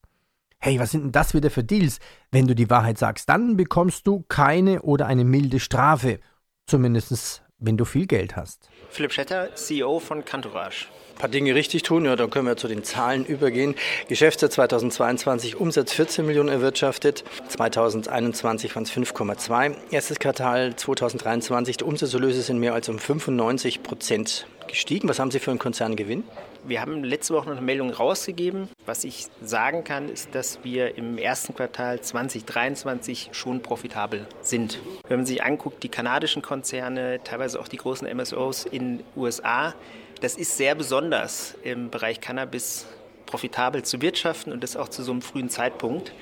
Hey, 0.58 0.78
was 0.80 0.90
sind 0.90 1.04
denn 1.04 1.12
das 1.12 1.34
wieder 1.34 1.50
für 1.50 1.64
Deals? 1.64 2.00
Wenn 2.30 2.46
du 2.46 2.54
die 2.54 2.70
Wahrheit 2.70 2.98
sagst, 2.98 3.28
dann 3.28 3.56
bekommst 3.56 4.06
du 4.06 4.24
keine 4.28 4.82
oder 4.82 5.06
eine 5.06 5.24
milde 5.24 5.60
Strafe. 5.60 6.18
Zumindest, 6.66 7.44
wenn 7.58 7.76
du 7.76 7.84
viel 7.84 8.06
Geld 8.06 8.36
hast. 8.36 8.68
Philipp 8.90 9.12
Schetter, 9.12 9.54
CEO 9.54 9.98
von 10.00 10.24
Cantourage 10.24 10.86
ein 11.16 11.18
paar 11.18 11.28
Dinge 11.30 11.54
richtig 11.54 11.82
tun. 11.82 12.04
Ja, 12.04 12.14
dann 12.14 12.28
können 12.28 12.46
wir 12.46 12.56
zu 12.56 12.68
den 12.68 12.84
Zahlen 12.84 13.24
übergehen. 13.24 13.74
Geschäftsjahr 14.08 14.50
2022 14.50 15.56
Umsatz 15.56 15.94
14 15.94 16.26
Millionen 16.26 16.50
erwirtschaftet, 16.50 17.24
2021 17.48 18.76
waren 18.76 18.82
es 18.82 18.92
5,2. 18.92 19.74
Erstes 19.90 20.18
Quartal 20.18 20.76
2023, 20.76 21.78
die 21.78 21.84
Umsatzerlöse 21.84 22.42
sind 22.42 22.58
mehr 22.58 22.74
als 22.74 22.90
um 22.90 22.98
95 22.98 23.82
Prozent 23.82 24.46
gestiegen. 24.68 25.08
Was 25.08 25.18
haben 25.18 25.30
Sie 25.30 25.38
für 25.38 25.50
einen 25.50 25.58
Konzerngewinn? 25.58 26.24
Wir 26.68 26.80
haben 26.80 27.04
letzte 27.04 27.32
Woche 27.34 27.48
noch 27.48 27.56
eine 27.56 27.64
Meldung 27.64 27.90
rausgegeben. 27.90 28.68
Was 28.86 29.04
ich 29.04 29.28
sagen 29.40 29.84
kann, 29.84 30.08
ist, 30.08 30.34
dass 30.34 30.64
wir 30.64 30.98
im 30.98 31.16
ersten 31.16 31.54
Quartal 31.54 32.00
2023 32.00 33.28
schon 33.30 33.62
profitabel 33.62 34.26
sind. 34.40 34.80
Wenn 35.06 35.18
man 35.18 35.26
sich 35.26 35.44
anguckt, 35.44 35.84
die 35.84 35.88
kanadischen 35.88 36.42
Konzerne, 36.42 37.20
teilweise 37.22 37.60
auch 37.60 37.68
die 37.68 37.76
großen 37.76 38.08
MSOs 38.08 38.64
in 38.64 39.04
USA, 39.14 39.74
das 40.20 40.36
ist 40.36 40.56
sehr 40.56 40.74
besonders 40.74 41.54
im 41.62 41.88
Bereich 41.90 42.20
Cannabis 42.20 42.86
profitabel 43.26 43.84
zu 43.84 44.02
wirtschaften 44.02 44.52
und 44.52 44.64
das 44.64 44.76
auch 44.76 44.88
zu 44.88 45.04
so 45.04 45.12
einem 45.12 45.22
frühen 45.22 45.48
Zeitpunkt. 45.48 46.12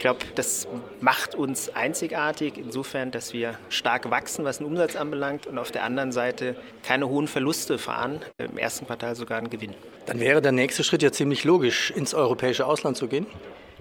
Ich 0.00 0.02
glaube, 0.02 0.20
das 0.34 0.66
macht 1.02 1.34
uns 1.34 1.68
einzigartig 1.68 2.56
insofern, 2.56 3.10
dass 3.10 3.34
wir 3.34 3.58
stark 3.68 4.10
wachsen, 4.10 4.46
was 4.46 4.56
den 4.56 4.66
Umsatz 4.66 4.96
anbelangt 4.96 5.46
und 5.46 5.58
auf 5.58 5.72
der 5.72 5.84
anderen 5.84 6.10
Seite 6.10 6.56
keine 6.82 7.06
hohen 7.06 7.28
Verluste 7.28 7.76
fahren, 7.76 8.20
im 8.38 8.56
ersten 8.56 8.86
Quartal 8.86 9.14
sogar 9.14 9.36
einen 9.36 9.50
Gewinn. 9.50 9.74
Dann 10.06 10.18
wäre 10.18 10.40
der 10.40 10.52
nächste 10.52 10.84
Schritt 10.84 11.02
ja 11.02 11.12
ziemlich 11.12 11.44
logisch, 11.44 11.90
ins 11.90 12.14
europäische 12.14 12.64
Ausland 12.64 12.96
zu 12.96 13.08
gehen. 13.08 13.26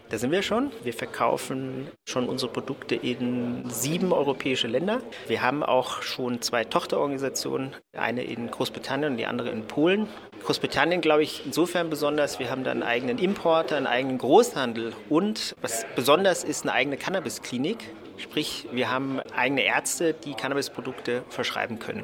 Da 0.09 0.17
sind 0.17 0.31
wir 0.31 0.41
schon. 0.41 0.71
Wir 0.83 0.93
verkaufen 0.93 1.87
schon 2.07 2.27
unsere 2.27 2.51
Produkte 2.51 2.95
in 2.95 3.69
sieben 3.69 4.11
europäische 4.11 4.67
Länder. 4.67 5.01
Wir 5.27 5.43
haben 5.43 5.61
auch 5.61 6.01
schon 6.01 6.41
zwei 6.41 6.63
Tochterorganisationen, 6.63 7.75
eine 7.95 8.23
in 8.23 8.49
Großbritannien 8.49 9.11
und 9.11 9.17
die 9.17 9.27
andere 9.27 9.49
in 9.49 9.67
Polen. 9.67 10.07
Großbritannien, 10.43 11.01
glaube 11.01 11.21
ich, 11.21 11.45
insofern 11.45 11.91
besonders, 11.91 12.39
wir 12.39 12.49
haben 12.49 12.63
da 12.63 12.71
einen 12.71 12.81
eigenen 12.81 13.19
Importer, 13.19 13.77
einen 13.77 13.85
eigenen 13.85 14.17
Großhandel 14.17 14.93
und 15.09 15.55
was 15.61 15.85
besonders 15.95 16.43
ist, 16.43 16.63
eine 16.63 16.73
eigene 16.73 16.97
Cannabisklinik. 16.97 17.77
Sprich, 18.17 18.67
wir 18.71 18.89
haben 18.89 19.19
eigene 19.35 19.61
Ärzte, 19.61 20.15
die 20.15 20.33
Cannabisprodukte 20.33 21.23
verschreiben 21.29 21.77
können. 21.77 22.03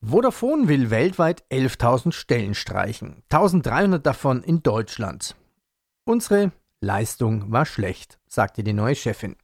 Vodafone 0.00 0.68
will 0.68 0.90
weltweit 0.90 1.44
11.000 1.50 2.12
Stellen 2.12 2.54
streichen, 2.54 3.22
1.300 3.30 3.98
davon 3.98 4.42
in 4.42 4.62
Deutschland. 4.62 5.36
Unsere 6.04 6.52
Leistung 6.80 7.50
war 7.50 7.66
schlecht, 7.66 8.18
sagte 8.28 8.62
die 8.62 8.72
neue 8.72 8.94
Chefin. 8.94 9.36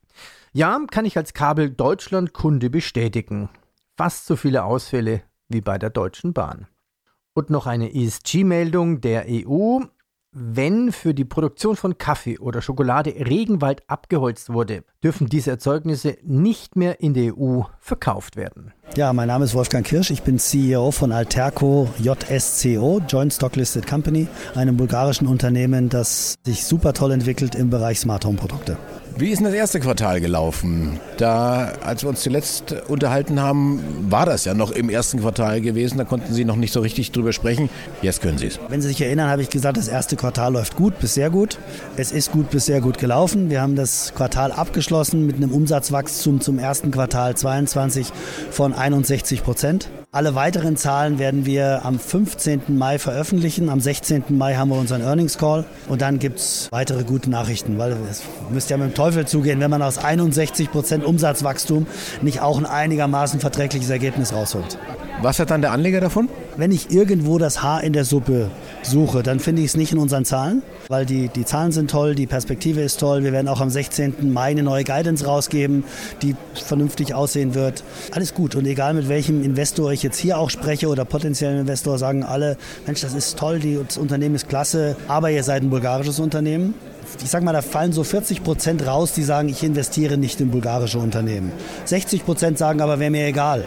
Ja, 0.52 0.78
kann 0.90 1.06
ich 1.06 1.16
als 1.16 1.32
Kabel 1.32 1.70
Deutschland 1.70 2.32
Kunde 2.34 2.68
bestätigen. 2.68 3.48
Fast 3.96 4.26
so 4.26 4.36
viele 4.36 4.64
Ausfälle 4.64 5.22
wie 5.48 5.60
bei 5.60 5.78
der 5.78 5.90
Deutschen 5.90 6.32
Bahn. 6.32 6.66
Und 7.34 7.48
noch 7.48 7.66
eine 7.66 7.94
ESG-Meldung 7.94 9.00
der 9.00 9.26
EU. 9.28 9.80
Wenn 10.34 10.92
für 10.92 11.12
die 11.12 11.26
Produktion 11.26 11.76
von 11.76 11.98
Kaffee 11.98 12.38
oder 12.38 12.62
Schokolade 12.62 13.10
Regenwald 13.10 13.88
abgeholzt 13.88 14.50
wurde, 14.50 14.84
dürfen 15.02 15.28
diese 15.28 15.50
Erzeugnisse 15.50 16.16
nicht 16.22 16.74
mehr 16.76 17.00
in 17.00 17.12
der 17.12 17.36
EU 17.36 17.62
verkauft 17.78 18.36
werden. 18.36 18.72
Ja, 18.94 19.14
mein 19.14 19.28
Name 19.28 19.46
ist 19.46 19.54
Wolfgang 19.54 19.86
Kirsch. 19.86 20.10
Ich 20.10 20.22
bin 20.22 20.38
CEO 20.38 20.90
von 20.90 21.12
Alterco 21.12 21.88
JSCO, 21.98 23.00
Joint 23.08 23.32
Stock 23.32 23.56
Listed 23.56 23.86
Company, 23.86 24.26
einem 24.54 24.76
bulgarischen 24.76 25.26
Unternehmen, 25.26 25.88
das 25.88 26.34
sich 26.44 26.64
super 26.64 26.92
toll 26.92 27.12
entwickelt 27.12 27.54
im 27.54 27.70
Bereich 27.70 28.00
Smart 28.00 28.26
Home 28.26 28.36
Produkte. 28.36 28.76
Wie 29.18 29.28
ist 29.28 29.38
denn 29.38 29.46
das 29.46 29.54
erste 29.54 29.78
Quartal 29.78 30.20
gelaufen? 30.20 30.98
Da, 31.18 31.72
als 31.84 32.02
wir 32.02 32.08
uns 32.08 32.22
zuletzt 32.22 32.74
unterhalten 32.88 33.40
haben, 33.40 33.80
war 34.08 34.24
das 34.24 34.46
ja 34.46 34.54
noch 34.54 34.70
im 34.70 34.88
ersten 34.88 35.20
Quartal 35.20 35.60
gewesen. 35.60 35.98
Da 35.98 36.04
konnten 36.04 36.32
Sie 36.32 36.46
noch 36.46 36.56
nicht 36.56 36.72
so 36.72 36.80
richtig 36.80 37.12
drüber 37.12 37.32
sprechen. 37.32 37.68
Jetzt 38.00 38.22
können 38.22 38.38
Sie 38.38 38.46
es. 38.46 38.58
Wenn 38.68 38.80
Sie 38.80 38.88
sich 38.88 39.02
erinnern, 39.02 39.28
habe 39.28 39.42
ich 39.42 39.50
gesagt, 39.50 39.76
das 39.76 39.88
erste 39.88 40.16
Quartal 40.16 40.54
läuft 40.54 40.76
gut 40.76 40.98
bis 40.98 41.14
sehr 41.14 41.28
gut. 41.28 41.58
Es 41.96 42.10
ist 42.10 42.32
gut 42.32 42.50
bis 42.50 42.64
sehr 42.66 42.80
gut 42.80 42.98
gelaufen. 42.98 43.50
Wir 43.50 43.60
haben 43.60 43.76
das 43.76 44.14
Quartal 44.14 44.50
abgeschlossen 44.50 45.26
mit 45.26 45.36
einem 45.36 45.52
Umsatzwachstum 45.52 46.40
zum 46.40 46.58
ersten 46.58 46.90
Quartal 46.90 47.36
22 47.36 48.06
von 48.50 48.72
61 48.82 49.44
Prozent. 49.44 49.88
Alle 50.10 50.34
weiteren 50.34 50.76
Zahlen 50.76 51.20
werden 51.20 51.46
wir 51.46 51.84
am 51.84 52.00
15. 52.00 52.76
Mai 52.76 52.98
veröffentlichen. 52.98 53.68
Am 53.68 53.80
16. 53.80 54.24
Mai 54.30 54.56
haben 54.56 54.70
wir 54.70 54.76
unseren 54.76 55.02
Earnings 55.02 55.38
Call 55.38 55.64
und 55.88 56.02
dann 56.02 56.18
gibt 56.18 56.40
es 56.40 56.66
weitere 56.72 57.04
gute 57.04 57.30
Nachrichten, 57.30 57.78
weil 57.78 57.96
es 58.10 58.22
müsste 58.50 58.72
ja 58.72 58.78
mit 58.78 58.88
dem 58.88 58.94
Teufel 58.94 59.24
zugehen, 59.24 59.60
wenn 59.60 59.70
man 59.70 59.82
aus 59.82 59.98
61 59.98 60.72
Prozent 60.72 61.04
Umsatzwachstum 61.04 61.86
nicht 62.22 62.40
auch 62.40 62.58
ein 62.58 62.66
einigermaßen 62.66 63.38
verträgliches 63.38 63.88
Ergebnis 63.88 64.32
rausholt. 64.32 64.78
Was 65.20 65.38
hat 65.38 65.50
dann 65.52 65.62
der 65.62 65.70
Anleger 65.70 66.00
davon? 66.00 66.28
Wenn 66.54 66.70
ich 66.70 66.90
irgendwo 66.90 67.38
das 67.38 67.62
Haar 67.62 67.82
in 67.82 67.94
der 67.94 68.04
Suppe 68.04 68.50
suche, 68.82 69.22
dann 69.22 69.40
finde 69.40 69.62
ich 69.62 69.68
es 69.68 69.76
nicht 69.76 69.92
in 69.92 69.98
unseren 69.98 70.26
Zahlen, 70.26 70.62
weil 70.88 71.06
die, 71.06 71.28
die 71.28 71.46
Zahlen 71.46 71.72
sind 71.72 71.90
toll, 71.90 72.14
die 72.14 72.26
Perspektive 72.26 72.82
ist 72.82 73.00
toll. 73.00 73.24
Wir 73.24 73.32
werden 73.32 73.48
auch 73.48 73.62
am 73.62 73.70
16. 73.70 74.30
Mai 74.30 74.50
eine 74.50 74.62
neue 74.62 74.84
Guidance 74.84 75.24
rausgeben, 75.24 75.84
die 76.20 76.36
vernünftig 76.52 77.14
aussehen 77.14 77.54
wird. 77.54 77.82
Alles 78.10 78.34
gut 78.34 78.54
und 78.54 78.66
egal 78.66 78.92
mit 78.92 79.08
welchem 79.08 79.42
Investor 79.42 79.92
ich 79.92 80.02
jetzt 80.02 80.18
hier 80.18 80.36
auch 80.36 80.50
spreche 80.50 80.88
oder 80.88 81.06
potenziellen 81.06 81.60
Investor, 81.60 81.96
sagen 81.96 82.22
alle, 82.22 82.58
Mensch, 82.84 83.00
das 83.00 83.14
ist 83.14 83.38
toll, 83.38 83.58
das 83.86 83.96
Unternehmen 83.96 84.34
ist 84.34 84.50
klasse, 84.50 84.96
aber 85.08 85.30
ihr 85.30 85.44
seid 85.44 85.62
ein 85.62 85.70
bulgarisches 85.70 86.20
Unternehmen 86.20 86.74
ich 87.22 87.30
sag 87.30 87.42
mal, 87.42 87.52
da 87.52 87.62
fallen 87.62 87.92
so 87.92 88.04
40 88.04 88.42
Prozent 88.42 88.86
raus, 88.86 89.12
die 89.12 89.22
sagen, 89.22 89.48
ich 89.48 89.62
investiere 89.62 90.16
nicht 90.16 90.40
in 90.40 90.50
bulgarische 90.50 90.98
Unternehmen. 90.98 91.52
60 91.84 92.24
Prozent 92.24 92.58
sagen 92.58 92.80
aber, 92.80 92.98
wäre 92.98 93.10
mir 93.10 93.26
egal. 93.26 93.64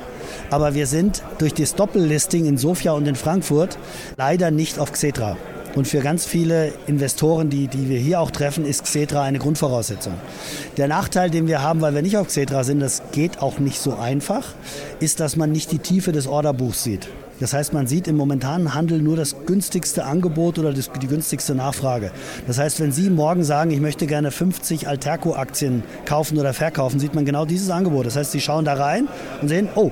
Aber 0.50 0.74
wir 0.74 0.88
sind 0.88 1.24
durch 1.38 1.54
das 1.54 1.76
Doppellisting 1.76 2.46
in 2.46 2.58
Sofia 2.58 2.94
und 2.94 3.08
in 3.08 3.16
Frankfurt 3.16 3.78
leider 4.18 4.52
nicht 4.52 4.80
auf 4.80 4.92
Xetra. 4.92 5.38
Und 5.76 5.90
für 5.90 6.00
ganz 6.00 6.26
viele 6.26 6.72
Investoren, 6.88 7.50
die, 7.50 7.68
die 7.68 7.90
wir 7.90 8.00
hier 8.00 8.22
auch 8.22 8.32
treffen, 8.32 8.66
ist 8.66 8.86
Xetra 8.86 9.24
eine 9.24 9.40
Grundvoraussetzung. 9.40 10.14
Der 10.78 10.88
Nachteil, 10.88 11.30
den 11.30 11.48
wir 11.48 11.62
haben, 11.62 11.82
weil 11.82 11.94
wir 11.94 12.02
nicht 12.02 12.18
auf 12.18 12.28
Xetra 12.28 12.64
sind, 12.64 12.80
das 12.80 13.04
geht 13.12 13.42
auch 13.42 13.60
nicht 13.60 13.80
so 13.80 13.98
einfach, 13.98 14.54
ist, 15.02 15.20
dass 15.20 15.36
man 15.36 15.52
nicht 15.52 15.74
die 15.74 15.80
Tiefe 15.80 16.14
des 16.14 16.28
Orderbuchs 16.28 16.84
sieht. 16.84 17.10
Das 17.40 17.54
heißt, 17.54 17.74
man 17.74 17.86
sieht 17.86 18.08
im 18.08 18.16
momentanen 18.16 18.74
Handel 18.74 19.02
nur 19.02 19.18
das 19.18 19.36
günstigste 19.46 20.06
Angebot 20.06 20.58
oder 20.58 20.74
die 20.74 21.08
günstigste 21.08 21.54
Nachfrage. 21.54 22.12
Das 22.48 22.58
heißt, 22.60 22.80
wenn 22.80 22.92
Sie 22.92 23.10
morgen 23.10 23.44
sagen, 23.44 23.72
ich 23.72 23.82
möchte 23.82 24.08
gerne 24.08 24.32
50 24.32 24.88
Alterco-Aktien 24.88 25.84
kaufen 26.06 26.38
oder 26.40 26.54
verkaufen, 26.54 27.00
sieht 27.00 27.14
man 27.14 27.26
genau 27.26 27.46
dieses 27.46 27.70
Angebot. 27.70 28.06
Das 28.06 28.16
heißt, 28.16 28.32
Sie 28.32 28.42
schauen 28.42 28.64
da 28.64 28.74
rein 28.74 29.08
und 29.42 29.50
sehen, 29.50 29.68
oh, 29.76 29.92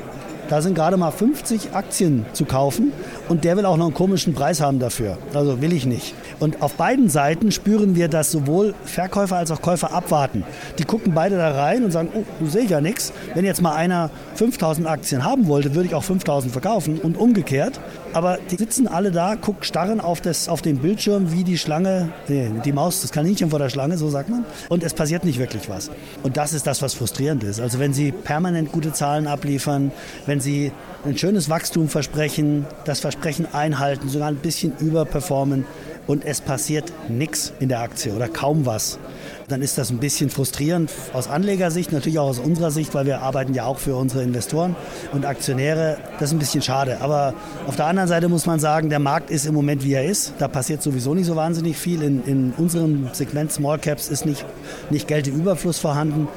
da 0.49 0.61
sind 0.61 0.75
gerade 0.75 0.97
mal 0.97 1.11
50 1.11 1.73
Aktien 1.73 2.25
zu 2.33 2.45
kaufen 2.45 2.91
und 3.33 3.43
der 3.43 3.57
will 3.57 3.65
auch 3.65 3.77
noch 3.77 3.85
einen 3.85 3.95
komischen 3.95 4.35
Preis 4.35 4.61
haben 4.61 4.77
dafür. 4.77 5.17
Also 5.33 5.59
will 5.59 5.73
ich 5.73 5.87
nicht. 5.87 6.13
Und 6.39 6.61
auf 6.61 6.75
beiden 6.75 7.09
Seiten 7.09 7.51
spüren 7.51 7.95
wir, 7.95 8.07
dass 8.07 8.29
sowohl 8.29 8.75
Verkäufer 8.85 9.37
als 9.37 9.49
auch 9.49 9.59
Käufer 9.59 9.91
abwarten. 9.91 10.43
Die 10.77 10.83
gucken 10.83 11.15
beide 11.15 11.37
da 11.37 11.49
rein 11.49 11.83
und 11.83 11.89
sagen, 11.89 12.09
oh, 12.13 12.21
du 12.39 12.45
sehe 12.45 12.65
ja 12.65 12.79
nichts. 12.79 13.11
Wenn 13.33 13.43
jetzt 13.43 13.59
mal 13.59 13.73
einer 13.73 14.11
5000 14.35 14.85
Aktien 14.85 15.23
haben 15.23 15.47
wollte, 15.47 15.73
würde 15.73 15.87
ich 15.87 15.95
auch 15.95 16.03
5000 16.03 16.51
verkaufen 16.51 16.99
und 16.99 17.17
umgekehrt. 17.17 17.79
Aber 18.13 18.37
die 18.51 18.55
sitzen 18.55 18.87
alle 18.87 19.09
da, 19.09 19.35
gucken, 19.35 19.63
starren 19.63 19.99
auf, 19.99 20.21
das, 20.21 20.47
auf 20.47 20.61
den 20.61 20.77
Bildschirm 20.77 21.31
wie 21.31 21.43
die 21.43 21.57
Schlange, 21.57 22.09
nee, 22.27 22.51
die 22.63 22.71
Maus, 22.71 23.01
das 23.01 23.11
Kaninchen 23.11 23.49
vor 23.49 23.57
der 23.57 23.69
Schlange, 23.69 23.97
so 23.97 24.11
sagt 24.11 24.29
man. 24.29 24.45
Und 24.69 24.83
es 24.83 24.93
passiert 24.93 25.25
nicht 25.25 25.39
wirklich 25.39 25.69
was. 25.69 25.89
Und 26.21 26.37
das 26.37 26.53
ist 26.53 26.67
das, 26.67 26.83
was 26.83 26.93
frustrierend 26.93 27.43
ist. 27.43 27.59
Also 27.59 27.79
wenn 27.79 27.95
sie 27.95 28.11
permanent 28.11 28.71
gute 28.71 28.93
Zahlen 28.93 29.25
abliefern, 29.25 29.91
wenn 30.27 30.39
sie 30.39 30.71
ein 31.05 31.17
schönes 31.17 31.49
Wachstum 31.49 31.89
versprechen, 31.89 32.65
das 32.85 32.99
Versprechen 33.01 33.47
einhalten, 33.53 34.07
sogar 34.09 34.29
ein 34.29 34.37
bisschen 34.37 34.73
überperformen 34.79 35.65
und 36.07 36.25
es 36.25 36.41
passiert 36.41 36.91
nichts 37.09 37.53
in 37.59 37.69
der 37.69 37.81
Aktie 37.81 38.13
oder 38.13 38.27
kaum 38.27 38.65
was, 38.65 38.99
dann 39.47 39.61
ist 39.61 39.77
das 39.77 39.89
ein 39.89 39.99
bisschen 39.99 40.29
frustrierend 40.29 40.91
aus 41.13 41.29
Anlegersicht, 41.29 41.91
natürlich 41.91 42.19
auch 42.19 42.27
aus 42.27 42.39
unserer 42.39 42.71
Sicht, 42.71 42.93
weil 42.93 43.05
wir 43.05 43.21
arbeiten 43.21 43.53
ja 43.53 43.65
auch 43.65 43.77
für 43.79 43.95
unsere 43.95 44.23
Investoren 44.23 44.75
und 45.11 45.25
Aktionäre. 45.25 45.97
Das 46.19 46.29
ist 46.29 46.33
ein 46.33 46.39
bisschen 46.39 46.61
schade. 46.61 46.99
Aber 47.01 47.33
auf 47.67 47.75
der 47.75 47.85
anderen 47.85 48.09
Seite 48.09 48.29
muss 48.29 48.45
man 48.45 48.59
sagen, 48.59 48.89
der 48.89 48.99
Markt 48.99 49.29
ist 49.29 49.45
im 49.45 49.53
Moment, 49.53 49.83
wie 49.83 49.93
er 49.93 50.05
ist. 50.05 50.33
Da 50.39 50.47
passiert 50.47 50.81
sowieso 50.81 51.13
nicht 51.13 51.25
so 51.25 51.35
wahnsinnig 51.35 51.77
viel. 51.77 52.01
In, 52.01 52.23
in 52.25 52.53
unserem 52.57 53.09
Segment 53.13 53.51
Small 53.51 53.79
Caps 53.79 54.09
ist 54.09 54.25
nicht, 54.25 54.45
nicht 54.89 55.07
Geld 55.07 55.27
im 55.27 55.35
Überfluss 55.35 55.79
vorhanden. 55.79 56.27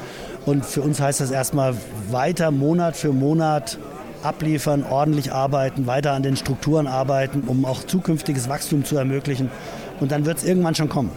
Und 0.44 0.64
für 0.64 0.82
uns 0.82 1.00
heißt 1.00 1.20
das 1.20 1.30
erstmal 1.30 1.74
weiter 2.10 2.50
Monat 2.50 2.96
für 2.96 3.12
Monat 3.12 3.78
abliefern, 4.26 4.84
ordentlich 4.88 5.32
arbeiten, 5.32 5.86
weiter 5.86 6.12
an 6.12 6.22
den 6.22 6.36
Strukturen 6.36 6.86
arbeiten, 6.86 7.44
um 7.46 7.64
auch 7.64 7.84
zukünftiges 7.84 8.48
Wachstum 8.48 8.84
zu 8.84 8.96
ermöglichen. 8.96 9.50
Und 10.00 10.12
dann 10.12 10.26
wird 10.26 10.38
es 10.38 10.44
irgendwann 10.44 10.74
schon 10.74 10.88
kommen. 10.88 11.10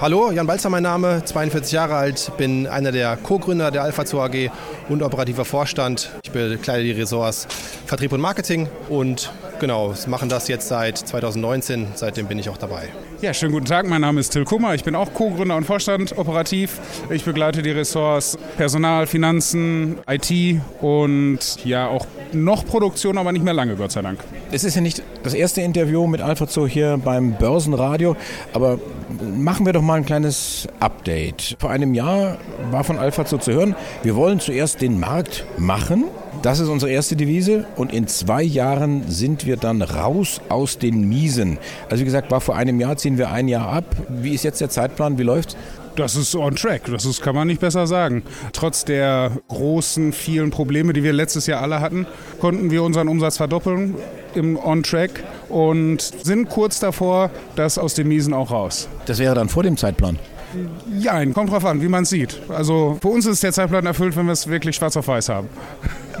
Hallo, 0.00 0.30
Jan 0.30 0.46
Balzer 0.46 0.70
mein 0.70 0.82
Name, 0.84 1.24
42 1.24 1.72
Jahre 1.72 1.96
alt, 1.96 2.30
bin 2.36 2.66
einer 2.66 2.92
der 2.92 3.16
Co-Gründer 3.16 3.70
der 3.70 3.82
Alpha 3.82 4.04
2 4.04 4.18
AG 4.18 4.50
und 4.88 5.02
operativer 5.02 5.44
Vorstand. 5.44 6.10
Ich 6.22 6.30
bekleide 6.30 6.84
die 6.84 6.92
Ressorts 6.92 7.48
Vertrieb 7.86 8.12
und 8.12 8.20
Marketing 8.20 8.68
und 8.88 9.32
genau, 9.60 9.94
machen 10.06 10.28
das 10.28 10.48
jetzt 10.48 10.68
seit 10.68 10.98
2019, 10.98 11.88
seitdem 11.94 12.26
bin 12.26 12.38
ich 12.38 12.48
auch 12.48 12.56
dabei. 12.56 12.88
Ja, 13.20 13.34
schönen 13.34 13.52
guten 13.52 13.66
Tag, 13.66 13.86
mein 13.86 14.00
Name 14.00 14.20
ist 14.20 14.30
Till 14.30 14.44
Kummer, 14.44 14.74
ich 14.74 14.84
bin 14.84 14.94
auch 14.94 15.12
Co-Gründer 15.12 15.56
und 15.56 15.64
Vorstand 15.64 16.16
operativ. 16.16 16.80
Ich 17.10 17.24
begleite 17.24 17.62
die 17.62 17.70
Ressorts 17.70 18.38
Personal, 18.56 19.06
Finanzen, 19.06 19.98
IT 20.08 20.60
und 20.80 21.38
ja 21.64 21.88
auch 21.88 22.06
noch 22.32 22.64
Produktion, 22.64 23.18
aber 23.18 23.32
nicht 23.32 23.44
mehr 23.44 23.54
lange, 23.54 23.76
Gott 23.76 23.92
sei 23.92 24.02
Dank. 24.02 24.20
Es 24.52 24.64
ist 24.64 24.74
ja 24.74 24.80
nicht 24.80 25.02
das 25.22 25.34
erste 25.34 25.62
Interview 25.62 26.06
mit 26.06 26.20
AlphaZoo 26.20 26.66
hier 26.66 26.98
beim 27.02 27.32
Börsenradio, 27.32 28.16
aber 28.52 28.78
machen 29.36 29.66
wir 29.66 29.72
doch 29.72 29.82
mal 29.82 29.94
ein 29.94 30.04
kleines 30.06 30.68
Update. 30.80 31.56
Vor 31.58 31.70
einem 31.70 31.94
Jahr 31.94 32.38
war 32.70 32.84
von 32.84 32.98
AlphaZoo 32.98 33.38
zu 33.38 33.52
hören, 33.52 33.74
wir 34.02 34.14
wollen 34.16 34.40
zuerst 34.40 34.80
den 34.80 35.00
Markt 35.00 35.44
machen 35.56 36.04
das 36.42 36.60
ist 36.60 36.68
unsere 36.68 36.90
erste 36.92 37.16
Devise 37.16 37.66
und 37.76 37.92
in 37.92 38.06
zwei 38.06 38.42
Jahren 38.42 39.04
sind 39.08 39.46
wir 39.46 39.56
dann 39.56 39.82
raus 39.82 40.40
aus 40.48 40.78
den 40.78 41.08
Miesen. 41.08 41.58
Also 41.90 42.00
wie 42.00 42.04
gesagt, 42.04 42.30
war 42.30 42.40
vor 42.40 42.56
einem 42.56 42.80
Jahr, 42.80 42.96
ziehen 42.96 43.18
wir 43.18 43.30
ein 43.30 43.48
Jahr 43.48 43.68
ab. 43.68 43.84
Wie 44.08 44.34
ist 44.34 44.44
jetzt 44.44 44.60
der 44.60 44.70
Zeitplan? 44.70 45.18
Wie 45.18 45.24
läuft's? 45.24 45.56
Das 45.96 46.14
ist 46.14 46.36
on 46.36 46.54
track, 46.54 46.82
das 46.92 47.04
ist, 47.04 47.22
kann 47.22 47.34
man 47.34 47.48
nicht 47.48 47.60
besser 47.60 47.88
sagen. 47.88 48.22
Trotz 48.52 48.84
der 48.84 49.32
großen, 49.48 50.12
vielen 50.12 50.50
Probleme, 50.50 50.92
die 50.92 51.02
wir 51.02 51.12
letztes 51.12 51.48
Jahr 51.48 51.60
alle 51.60 51.80
hatten, 51.80 52.06
konnten 52.40 52.70
wir 52.70 52.84
unseren 52.84 53.08
Umsatz 53.08 53.36
verdoppeln 53.36 53.96
im 54.36 54.56
On 54.56 54.84
Track 54.84 55.24
und 55.48 56.00
sind 56.00 56.48
kurz 56.50 56.78
davor, 56.78 57.30
das 57.56 57.78
aus 57.78 57.94
den 57.94 58.06
Miesen 58.06 58.32
auch 58.32 58.52
raus. 58.52 58.88
Das 59.06 59.18
wäre 59.18 59.34
dann 59.34 59.48
vor 59.48 59.64
dem 59.64 59.76
Zeitplan? 59.76 60.20
Ja, 61.00 61.24
kommt 61.26 61.50
drauf 61.50 61.64
an, 61.64 61.82
wie 61.82 61.88
man 61.88 62.04
es 62.04 62.10
sieht. 62.10 62.40
Also 62.48 62.96
für 63.02 63.08
uns 63.08 63.26
ist 63.26 63.42
der 63.42 63.52
Zeitplan 63.52 63.84
erfüllt, 63.84 64.16
wenn 64.16 64.26
wir 64.26 64.32
es 64.32 64.46
wirklich 64.46 64.76
schwarz 64.76 64.96
auf 64.96 65.08
weiß 65.08 65.28
haben. 65.30 65.48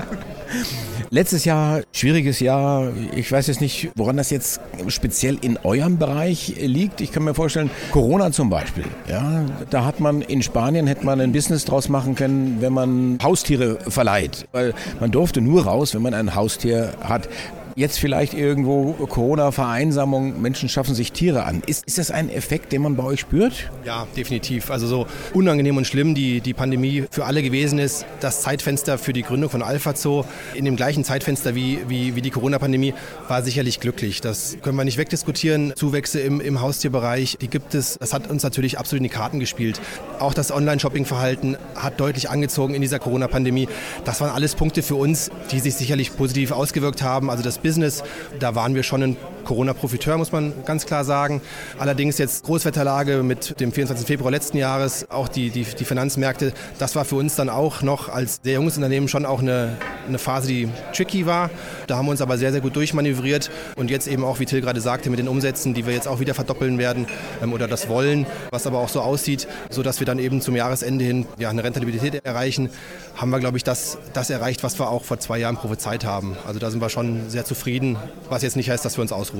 Letztes 1.10 1.44
Jahr, 1.44 1.82
schwieriges 1.92 2.40
Jahr. 2.40 2.92
Ich 3.14 3.30
weiß 3.30 3.46
jetzt 3.46 3.60
nicht, 3.60 3.90
woran 3.94 4.16
das 4.16 4.30
jetzt 4.30 4.60
speziell 4.88 5.38
in 5.40 5.56
eurem 5.58 5.98
Bereich 5.98 6.54
liegt. 6.58 7.00
Ich 7.00 7.12
kann 7.12 7.24
mir 7.24 7.34
vorstellen, 7.34 7.70
Corona 7.92 8.30
zum 8.30 8.50
Beispiel. 8.50 8.84
Ja, 9.08 9.44
da 9.70 9.84
hat 9.84 10.00
man 10.00 10.22
in 10.22 10.42
Spanien 10.42 10.86
hätte 10.86 11.04
man 11.04 11.20
ein 11.20 11.32
Business 11.32 11.64
draus 11.64 11.88
machen 11.88 12.14
können, 12.14 12.58
wenn 12.60 12.72
man 12.72 13.18
Haustiere 13.22 13.78
verleiht. 13.88 14.46
Weil 14.52 14.74
man 15.00 15.10
durfte 15.10 15.40
nur 15.40 15.64
raus, 15.64 15.94
wenn 15.94 16.02
man 16.02 16.14
ein 16.14 16.34
Haustier 16.34 16.92
hat. 17.00 17.28
Jetzt 17.74 17.98
vielleicht 17.98 18.34
irgendwo 18.34 18.92
Corona-Vereinsamung, 18.92 20.40
Menschen 20.40 20.68
schaffen 20.68 20.94
sich 20.94 21.12
Tiere 21.12 21.44
an. 21.44 21.62
Ist, 21.66 21.86
ist 21.86 21.98
das 21.98 22.10
ein 22.10 22.30
Effekt, 22.30 22.72
den 22.72 22.82
man 22.82 22.96
bei 22.96 23.04
euch 23.04 23.20
spürt? 23.20 23.70
Ja, 23.84 24.06
definitiv. 24.16 24.70
Also 24.70 24.86
so 24.86 25.06
unangenehm 25.34 25.76
und 25.76 25.86
schlimm 25.86 26.14
die, 26.14 26.40
die 26.40 26.54
Pandemie 26.54 27.04
für 27.10 27.24
alle 27.24 27.42
gewesen 27.42 27.78
ist, 27.78 28.06
das 28.20 28.42
Zeitfenster 28.42 28.98
für 28.98 29.12
die 29.12 29.22
Gründung 29.22 29.50
von 29.50 29.62
Alpha 29.62 29.94
Zoo 29.94 30.24
in 30.54 30.64
dem 30.64 30.76
gleichen 30.76 31.04
Zeitfenster 31.04 31.54
wie, 31.54 31.78
wie, 31.88 32.16
wie 32.16 32.22
die 32.22 32.30
Corona-Pandemie 32.30 32.94
war 33.28 33.42
sicherlich 33.42 33.80
glücklich. 33.80 34.20
Das 34.20 34.56
können 34.62 34.76
wir 34.76 34.84
nicht 34.84 34.98
wegdiskutieren. 34.98 35.72
Zuwächse 35.76 36.20
im, 36.20 36.40
im 36.40 36.60
Haustierbereich, 36.60 37.38
die 37.40 37.48
gibt 37.48 37.74
es. 37.74 37.98
Das 37.98 38.12
hat 38.12 38.28
uns 38.28 38.42
natürlich 38.42 38.78
absolut 38.78 38.98
in 38.98 39.04
die 39.04 39.14
Karten 39.14 39.40
gespielt. 39.40 39.80
Auch 40.18 40.34
das 40.34 40.50
Online-Shopping-Verhalten 40.50 41.56
hat 41.74 42.00
deutlich 42.00 42.30
angezogen 42.30 42.74
in 42.74 42.82
dieser 42.82 42.98
Corona-Pandemie. 42.98 43.68
Das 44.04 44.20
waren 44.20 44.30
alles 44.30 44.54
Punkte 44.54 44.82
für 44.82 44.94
uns, 44.94 45.30
die 45.50 45.60
sich 45.60 45.74
sicherlich 45.74 46.16
positiv 46.16 46.52
ausgewirkt 46.52 47.02
haben. 47.02 47.30
Also 47.30 47.42
das 47.42 47.58
Business, 47.68 48.02
da 48.38 48.54
waren 48.54 48.74
wir 48.74 48.82
schon 48.82 49.02
ein 49.02 49.16
Corona-Profiteur, 49.48 50.18
muss 50.18 50.30
man 50.30 50.52
ganz 50.66 50.84
klar 50.84 51.04
sagen. 51.04 51.40
Allerdings 51.78 52.18
jetzt 52.18 52.44
Großwetterlage 52.44 53.22
mit 53.22 53.58
dem 53.60 53.72
24. 53.72 54.06
Februar 54.06 54.30
letzten 54.30 54.58
Jahres, 54.58 55.10
auch 55.10 55.26
die, 55.26 55.48
die, 55.48 55.64
die 55.64 55.84
Finanzmärkte, 55.86 56.52
das 56.78 56.94
war 56.96 57.06
für 57.06 57.16
uns 57.16 57.34
dann 57.34 57.48
auch 57.48 57.80
noch 57.80 58.10
als 58.10 58.40
sehr 58.42 58.54
junges 58.54 58.76
Unternehmen 58.76 59.08
schon 59.08 59.24
auch 59.24 59.40
eine, 59.40 59.78
eine 60.06 60.18
Phase, 60.18 60.48
die 60.48 60.68
tricky 60.92 61.24
war. 61.24 61.48
Da 61.86 61.96
haben 61.96 62.04
wir 62.04 62.10
uns 62.10 62.20
aber 62.20 62.36
sehr, 62.36 62.52
sehr 62.52 62.60
gut 62.60 62.76
durchmanövriert 62.76 63.50
und 63.76 63.90
jetzt 63.90 64.06
eben 64.06 64.22
auch, 64.22 64.38
wie 64.38 64.44
Till 64.44 64.60
gerade 64.60 64.82
sagte, 64.82 65.08
mit 65.08 65.18
den 65.18 65.28
Umsätzen, 65.28 65.72
die 65.72 65.86
wir 65.86 65.94
jetzt 65.94 66.08
auch 66.08 66.20
wieder 66.20 66.34
verdoppeln 66.34 66.76
werden 66.76 67.06
ähm, 67.42 67.54
oder 67.54 67.66
das 67.66 67.88
wollen, 67.88 68.26
was 68.50 68.66
aber 68.66 68.80
auch 68.80 68.90
so 68.90 69.00
aussieht, 69.00 69.48
sodass 69.70 69.98
wir 69.98 70.06
dann 70.06 70.18
eben 70.18 70.42
zum 70.42 70.56
Jahresende 70.56 71.06
hin 71.06 71.26
ja, 71.38 71.48
eine 71.48 71.64
Rentabilität 71.64 72.22
erreichen, 72.22 72.68
haben 73.16 73.30
wir, 73.30 73.40
glaube 73.40 73.56
ich, 73.56 73.64
das, 73.64 73.96
das 74.12 74.28
erreicht, 74.28 74.62
was 74.62 74.78
wir 74.78 74.90
auch 74.90 75.04
vor 75.04 75.18
zwei 75.18 75.38
Jahren 75.38 75.56
prophezeit 75.56 76.04
haben. 76.04 76.36
Also 76.46 76.60
da 76.60 76.70
sind 76.70 76.82
wir 76.82 76.90
schon 76.90 77.30
sehr 77.30 77.46
zufrieden, 77.46 77.96
was 78.28 78.42
jetzt 78.42 78.56
nicht 78.56 78.68
heißt, 78.68 78.84
dass 78.84 78.98
wir 78.98 79.02
uns 79.02 79.12
ausruhen. 79.12 79.37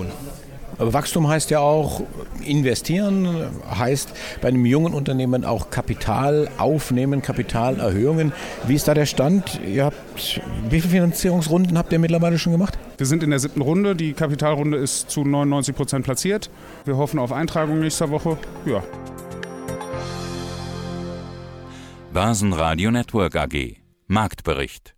Aber 0.79 0.93
Wachstum 0.93 1.27
heißt 1.27 1.51
ja 1.51 1.59
auch 1.59 2.03
investieren, 2.45 3.49
heißt 3.69 4.11
bei 4.41 4.49
einem 4.49 4.65
jungen 4.65 4.95
Unternehmen 4.95 5.45
auch 5.45 5.71
Kapital 5.71 6.49
aufnehmen, 6.57 7.21
Kapitalerhöhungen. 7.21 8.33
Wie 8.67 8.75
ist 8.75 8.87
da 8.87 8.95
der 8.95 9.07
Stand? 9.07 9.61
Ihr 9.67 9.87
habt, 9.87 10.41
wie 10.69 10.81
viele 10.81 10.93
Finanzierungsrunden 10.93 11.77
habt 11.77 11.93
ihr 11.93 11.99
mittlerweile 11.99 12.39
schon 12.39 12.53
gemacht? 12.53 12.79
Wir 12.97 13.07
sind 13.07 13.25
in 13.25 13.31
der 13.31 13.41
siebten 13.41 13.61
Runde. 13.61 13.97
Die 13.97 14.13
Kapitalrunde 14.13 14.79
ist 14.79 15.11
zu 15.11 15.25
99 15.25 15.75
Prozent 15.75 16.05
platziert. 16.05 16.49
Wir 16.85 16.97
hoffen 16.97 17.19
auf 17.19 17.33
Eintragung 17.33 17.81
nächster 17.81 18.11
Woche. 18.11 18.39
Ja. 18.65 18.83
Börsenradio 22.13 22.91
Network 22.91 23.37
AG. 23.37 23.77
Marktbericht. 24.07 24.98